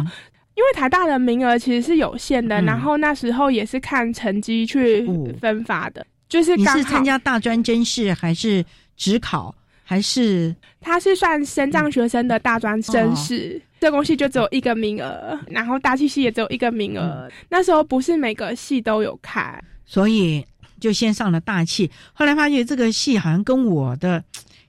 [0.56, 5.08] 因为台大的名额其实是有限的，然后那时候也是看成绩去
[5.40, 6.06] 分发的。
[6.28, 8.66] 就是你是参加大专甄试还是
[8.98, 9.54] 只考？
[9.86, 17.30] 还是他是算升障学生的大专甄试，社工系就只有一个名额，然后大气系也只有一个名额。
[17.50, 20.44] 那时候不是每个系都有开，所以
[20.84, 21.90] 就先上了大气。
[22.12, 24.22] 后来发觉这个戏好像跟我的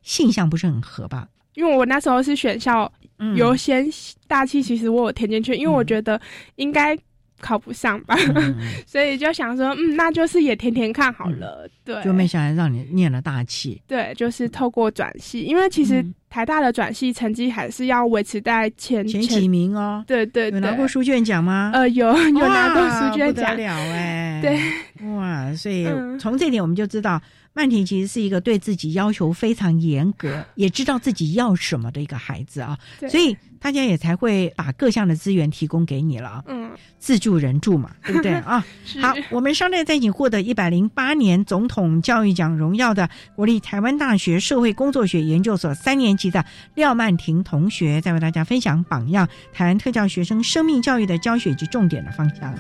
[0.02, 1.26] 性向不是很合吧？
[1.54, 2.92] 因为我那时候是选校
[3.34, 3.84] 优先
[4.28, 6.20] 大气，其实我有填进去，因为我觉得
[6.54, 6.96] 应该。
[7.40, 8.16] 考不上吧，
[8.86, 11.68] 所以就想说，嗯，那就是也填填看好了。
[11.84, 13.80] 对，就没想到让你念了大气。
[13.86, 20.02] 对，就是透过转系，因为其实台大的转系成绩还是要维持在前前几名哦。
[20.06, 21.70] 对对，有拿过书卷奖吗？
[21.74, 23.50] 呃，有有拿过书卷奖。
[23.52, 24.40] 不得了哎！
[24.42, 25.86] 对，哇，所以
[26.18, 27.20] 从这点我们就知道。
[27.54, 32.76] 曼婷其实是一个对自己要求非常严格，也知道自己要什么的一个孩子啊，
[33.08, 36.42] 所以大家也才会把各项的资源提供给你了。
[36.48, 38.64] 嗯，自助人助嘛，对不对啊？
[39.00, 46.44] 好，我们稍待再请获得一百零八年总统教育奖荣耀的国立台湾大学社会工作学研究所三年级的
[46.74, 52.52] 廖曼婷同学，再为大家分享榜样，台湾特教学生生命教育的教学及重点的方向。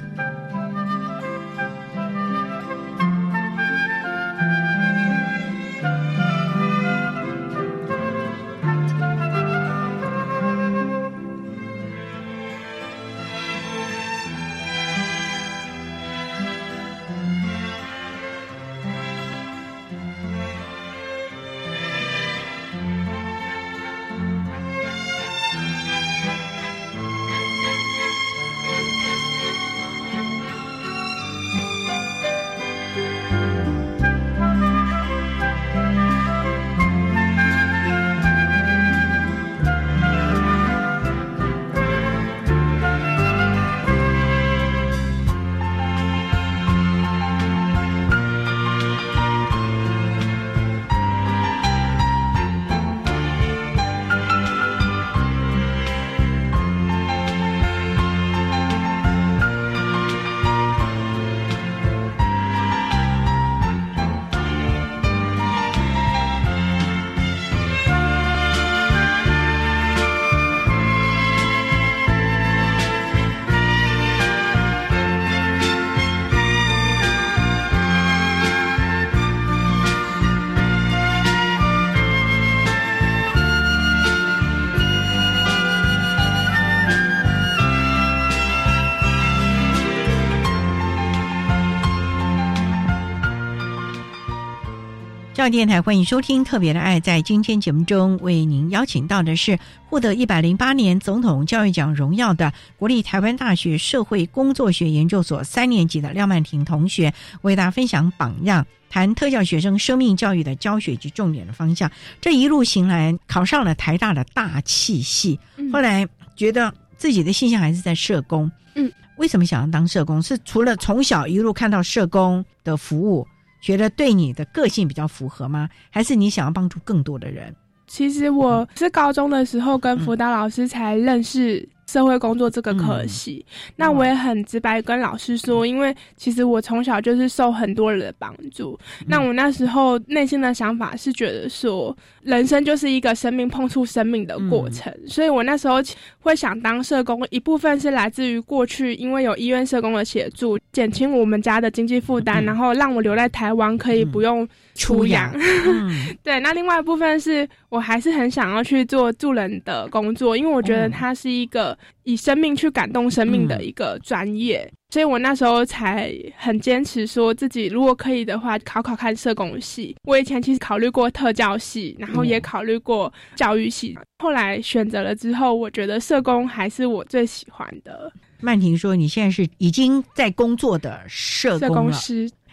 [95.50, 96.98] 电台欢迎收听《特别的爱》。
[97.02, 99.58] 在今天节目中，为您邀请到的是
[99.90, 111.90] 获得一百零八年总统教育奖荣耀的国立台湾大学社会工作学研究所三年级的廖曼婷同学，为大家分享榜样，谈特教学生生命教育的教学及重点的方向。
[112.22, 115.38] 这一路行来，考上了台大的大气系，
[115.70, 118.50] 后来觉得自己的信向还是在社工。
[118.76, 120.22] 嗯，为什么想要当社工？
[120.22, 123.26] 是除了从小一路看到社工的服务。
[123.64, 125.70] 觉得对你的个性比较符合吗？
[125.88, 127.56] 还是你想要帮助更多的人？
[127.86, 131.66] 其实我是高中的时候跟辅导老师才认识。
[131.94, 138.76] 社会工作这个可惜，那我也很直白跟老师说，因为其实我从小就是受很多人的帮助。
[139.06, 145.76] 那我那时候内心的想法是觉得说，人生就是一个生命碰触生命的过程，所以我那时候
[146.18, 155.32] 会想当社工，一部分是来自于过去因为有医院社工的协助，减轻我们家的经济负担，然后让我留在台湾可以不用出洋。
[156.24, 161.78] 对，那另外一部分是我还是很想要去做助人的工作，因为我觉得它是一个。
[162.04, 169.96] 以生命去感动生命的一个专业，所以我那时候才很坚持，说自己如果可以的话，考考看社工系。
[170.04, 178.12] 我以前其实考虑过特教系，然后也考虑过教育系，后来选择了之后，我觉得社工还是我最喜欢的。
[178.40, 181.92] 曼婷说：“你现在是已经在工作的社工了。”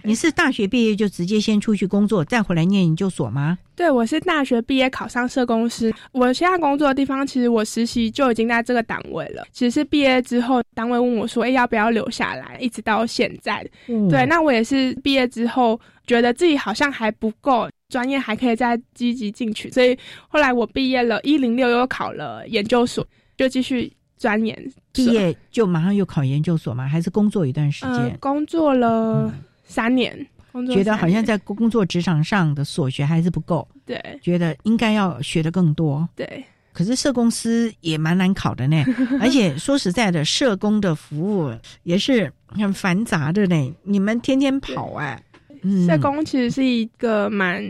[0.04, 3.58] 你是大学毕业就直接先出去工作，再回来念研究所吗？
[3.76, 5.94] 对，我是大学毕业考上社公司。
[6.12, 9.44] 我现在工作的地方，其实我实习就已经在这个单位了。
[9.52, 13.68] 其实是毕业之后，单位问我说：“哎，要不要留下来？”一直到现在。
[14.10, 19.70] 对，那我也是毕业之后，觉得自己好像还不够专业，还可以再积极进取。
[19.72, 19.98] 所以
[20.28, 23.06] 后来我毕业了，一零六又考了研究所，
[23.38, 24.72] 就继续钻研。
[24.94, 26.88] 毕业就马上又考研究所吗？
[26.88, 28.16] 还是工作一段时间？
[28.20, 29.34] 工作了。
[29.72, 30.28] 三年，
[30.74, 36.44] 觉得好像在工作职场上的所学还是不够，对，觉得应该要学的更多，对。
[36.74, 38.84] 可是社公司也蛮难考的呢，
[39.20, 41.54] 而且说实在的，社工的服务
[41.84, 43.76] 也是很繁杂的呢。
[43.84, 45.22] 你们天天跑哎，
[45.64, 45.86] 嗯。
[45.86, 47.62] 社工其实是一个蛮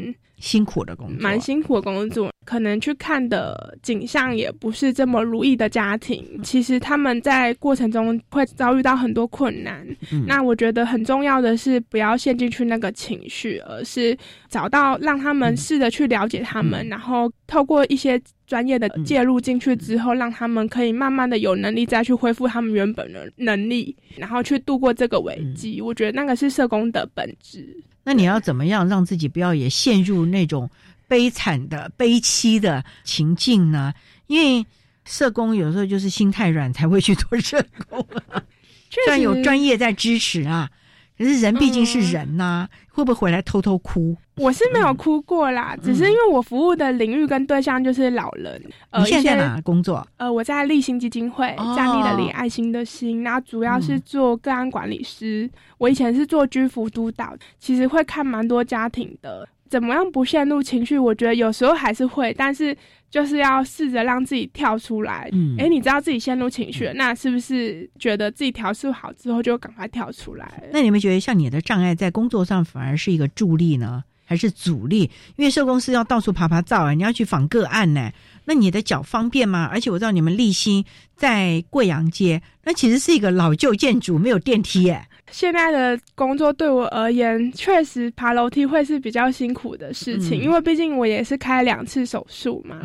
[0.42, 2.30] 辛苦的工作，蛮辛苦的工作。
[2.44, 9.86] 可能去看的景象也不是这么如意的家庭，其实他们在过程中会遭遇到很多困难。
[10.26, 14.18] 那我觉得很重要的是不要陷进去那个情绪，而是
[14.50, 25.80] 找到让他们试着去了解他们，然后透过一些专业的介入进去之后，让他们可以慢慢的有能力再去恢复他们原本的能力，然后去度过这个危机。
[25.80, 27.84] 我觉得那个是社工的本质。
[28.04, 30.70] 那你要怎么样让自己不要也陷入那种？
[31.08, 33.94] 悲惨的、悲戚的情境呢？
[34.28, 34.66] 因为
[35.04, 38.08] 社工有时候就是心太软才会去做社工，
[38.90, 40.70] 虽然有专业在支持啊，
[41.18, 44.18] 可是人毕竟是人呐，会不会回来偷偷哭？
[44.38, 48.60] 我是没有哭过啦，只是因为我服务的领域跟对象就是老人。
[48.98, 50.06] 你现在在哪工作？
[50.18, 55.48] 呃，我在立新基金会，站立的立，爱心的心，然后主要是做个案管理师。
[55.78, 59.48] 我以前是做居服督导，其实会看蛮多家庭的。
[59.72, 61.00] 怎么样不陷入情绪？
[61.00, 62.76] 我觉得有时候还是会，但是
[63.10, 65.30] 就是要试着让自己跳出来。
[65.32, 70.62] 嗯，哎，你知道自己陷入情绪，那是不是觉得自己调试好之后就赶快跳出来？
[70.74, 75.10] 那你们觉得像你的障碍在工作上反而是一个助力呢，还是阻力？
[75.38, 78.12] 因为社公司要到处爬爬灶啊，你要去访个案呢，
[78.46, 79.70] 那你的脚方便吗？
[79.72, 80.84] 而且我知道你们立新
[81.16, 85.06] 在贵阳街，那其实是一个老旧建筑，没有电梯耶。
[85.32, 92.78] 现在的工作对我而言，确实爬楼梯会是比较辛苦的事情，因为毕竟我也是开两次手术嘛。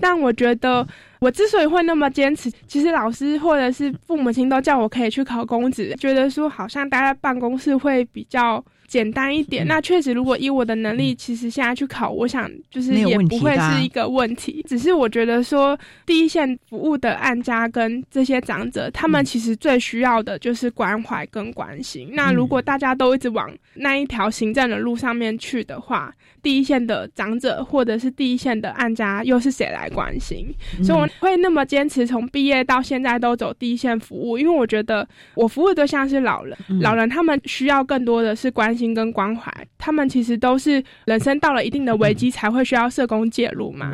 [0.00, 0.86] 但我觉得，
[1.18, 8.64] 我之所以会那么坚持，其实老师或者是父母亲都叫我可以去考公职，觉得说好像待在办公室会比较。
[8.90, 14.64] 简单一点，那确实，如果以我的能力，其实现在去考，我想就是也不会是一个问题。
[14.68, 22.10] 只是我觉得说，第一线服务的案家跟这些长者，他们其实最需要的就是关怀跟关心。
[22.14, 26.12] 那如果大家都一直往那一条行政的路上面去的话，
[26.42, 30.52] 第一线的长者或者是第一线的案家又是谁来关心？
[30.82, 43.92] 所以我会那么坚持从毕业到现在都走第一线服务，因为我觉得我服务的对象是老人，老人他们需要更多的是关心跟关怀，他们其实都是人生到了一定的危机才会需要社工介入嘛。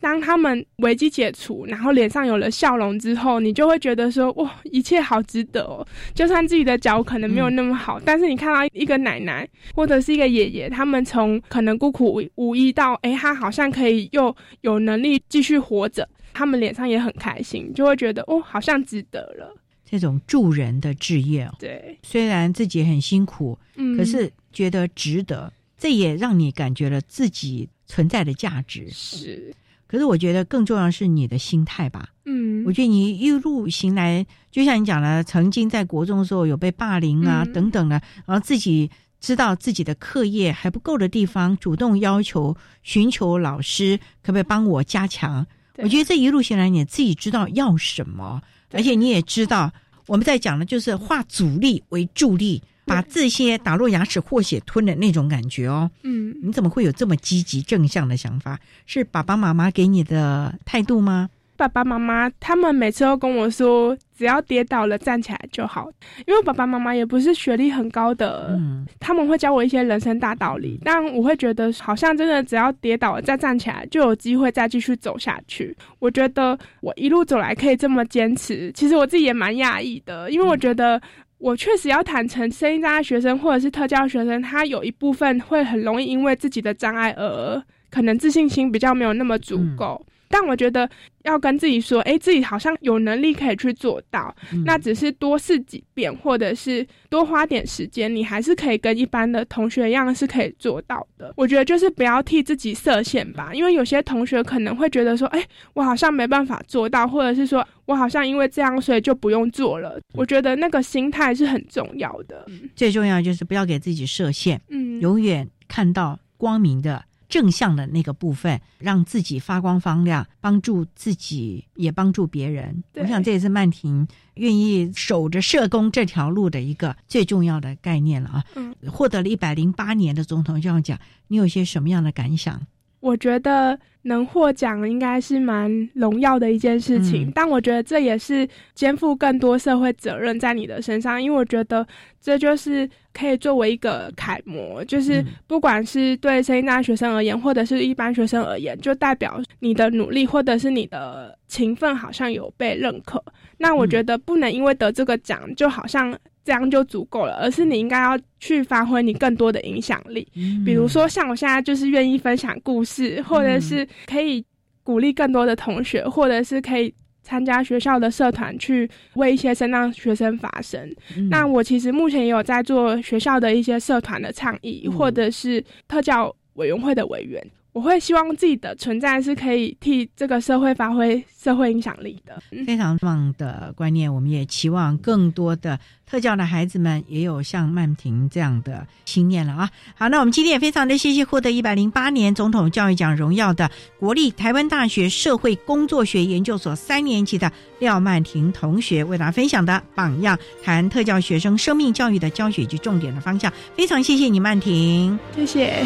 [0.00, 5.86] 当他们危机解除，然后脸上有了笑容之后，你就会觉得说哇，一切好值得哦。
[6.14, 11.74] 就算自己的脚可能没有那么好，但是你看到一个奶奶或者是一个爷爷，他们从可能。
[11.84, 19.54] 孤苦无依到，哎，他好像可以又有能力继续活着，他们脸上也很开心，就会觉得哦，好像值得了。
[19.94, 28.90] 这种助人的志业，对，虽然自己很辛苦，嗯，可是觉得值得，这也让你感觉了自己存在的价值。
[28.90, 29.54] 是，
[29.86, 32.08] 可是我觉得更重要是你的心态吧。
[32.24, 38.90] 嗯，我觉得你一路行来，就像你讲了，曾经在国中的时候有被霸凌啊等等的，然后自己。
[39.20, 45.46] 知道自己的课业还不够的地方，主动要求寻求老师，可不可以帮我加强？
[45.78, 49.72] 我觉得这一路行来，你自己知道要什么，而且你也知道
[50.06, 55.90] 我们在讲的就是化阻力为助力，把这些打落牙齿或血吞的那种感觉哦。
[56.02, 58.58] 嗯，你怎么会有这么积极正向的想法？
[58.86, 61.30] 是爸爸妈妈给你的态度吗？
[61.56, 65.88] 爸爸妈妈他们每次都跟我说，只要跌倒了站起来就好。
[66.26, 68.58] 因为爸爸妈妈也不是学历很高的，
[68.98, 75.76] 他们会教我一些人生大道理，但我会觉得好像真的只要跌倒了再站起来，就有机会再继续走下去。
[76.00, 81.00] 我觉得我一路走来可以这么坚持，其实我自己也蛮讶异的，因为我觉得
[81.38, 90.04] 我确实要坦诚，声音障碍学生或者是特教学生，他有一部分会很容易因为自己的障碍而可能自信心比较没有那么足够。
[90.34, 90.90] 但我觉得
[91.22, 101.32] 要跟自己说，哎，自己好像有能力可以去做到，那只是多试几遍，或者是多花点时间，你还是可以跟一般的同学一样是可以做到的。
[101.36, 105.40] 我觉得就是不要替自己设限吧，因为有些同学可能会觉得说，哎，
[105.74, 110.00] 我好像没办法做到，或者是说我好像因为这样所以就不用做了。
[110.14, 117.04] 我觉得那个心态是很重要的，最重要就是不要给自己设限，嗯，永远看到光明的。
[117.34, 122.84] 正向的那个部分，让自己发光发亮，帮助自己也帮助别人。
[122.94, 128.44] 我想这也是曼婷愿意守着社工这条路的一个最重要的概念了啊！
[128.54, 132.64] 嗯获得了一百零八年的总统样讲，你有些什么样的感想？
[133.04, 141.86] 我觉得能获奖应该是蛮荣耀的一件事情，但我觉得这也是肩负更多社会责任在你的身上，因为我觉得
[142.18, 153.22] 这就是可以作为一个楷模，就是不管是对声音大学生而言，或者是一般学生而言，就代表你的努力或者是你的勤奋好像有被认可。
[153.58, 156.18] 那我觉得不能因为得这个奖，就好像。
[156.44, 160.28] 这样就足够了，而是你应该要去发挥你更多的影响力。
[160.64, 164.44] 比如说，像我现在就是愿意分享故事，或者是可以
[164.82, 166.92] 鼓励更多的同学，或者是可以
[167.22, 170.94] 参加学校的社团去为一些身障学生发声。
[171.30, 177.42] 那我其实目前也有在做学校的一些社团的倡议，或者是特教委员会的委员。
[177.74, 184.14] 我会希望自己的存在是可以替这个社会发挥社会影响力的，非常棒的观念。
[184.14, 189.68] 我们也期望更多的特教的孩子们也有像曼婷这样的心念了啊！
[189.96, 193.68] 好，那我们今天也非常的谢谢获得一百零八年总统教育奖荣耀的
[193.98, 197.50] 国立台湾大学社会工作学研究所三年级的
[197.80, 203.52] 廖曼婷同学为大家分享的榜样，谈特教学生生命教育的教学及重点的方向。
[203.74, 205.84] 非常谢谢你，曼婷，谢谢。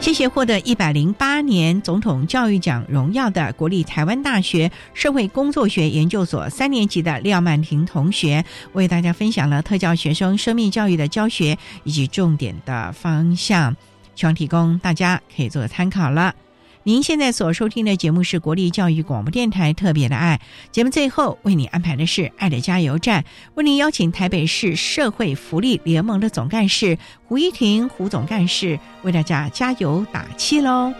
[0.00, 8.42] 谢谢获得一百零八年总统教育奖荣耀的国立台湾大学社会工作学研究所三年级的廖曼婷同学，
[8.72, 13.76] 为大家分享了特教学生生命教育的教学以及重点的方向，
[14.16, 16.34] 希望提供大家可以做参考了。
[16.82, 20.40] 您现在所收听的节目是国立教育广播电台特别的爱
[20.72, 23.24] 节目，最后为你安排的是爱的加油站，
[23.54, 30.92] 为您邀请台北市社会福利联盟的总干事胡一婷胡总干事为大家加油打气喽。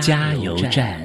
[0.00, 1.00] 加油站。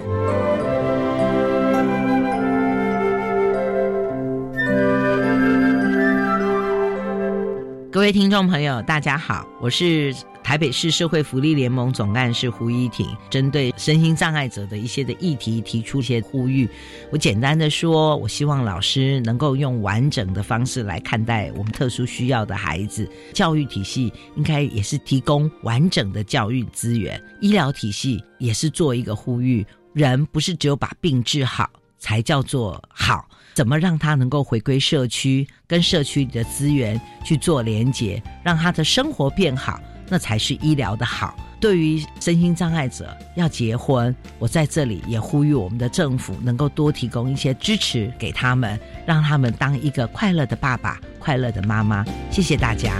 [7.91, 10.13] 各位听众朋友，大家好，我是
[10.47, 13.05] 台北市社会福利联盟总干事胡依婷。
[13.29, 16.65] 针对身心障碍者的一些的议题，提出一些呼吁。
[17.11, 23.11] 我简单的说，我希望老师能够用完整的方式来看待我们特殊需要的孩子。
[23.33, 29.67] 教育体系应该也是提供完整的教育资源，医疗体系也是做一个呼吁。
[29.91, 31.69] 人不是只有把病治好
[31.99, 33.27] 才叫做好。
[33.53, 41.35] 怎么让他能够回归社区，跟社区里的资源去做连结，让他的生活变好，那才是医疗的好。
[41.59, 52.05] 对于身心障碍者要结婚，我在这里也呼吁我们的政府能够多提供一些支持给他们，让他们当一个快乐的爸爸、快乐的妈妈。
[52.29, 52.93] 谢谢大家。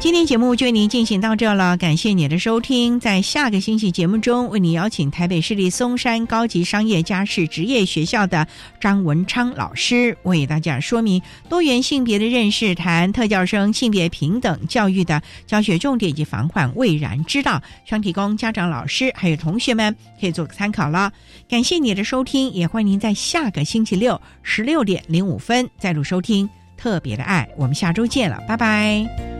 [0.00, 2.98] 今天节目就为您进行到这了，感谢您的收听。
[2.98, 8.48] 在下个星期节目中，为您邀请台北市立松山高级商业家事职业学校的
[8.80, 11.20] 张文昌老师，为大家说明
[11.50, 21.12] 多元性别的认识，谈特教生性别平等教育的教学重点以及防患未然之道，希望提供家长、老师还有同学们可以做个参考了。
[21.46, 27.46] 感谢你的收听，也欢迎您在下个星期六十六点零五分再度收听特别的爱。
[27.58, 29.39] 我们下周见了，拜拜。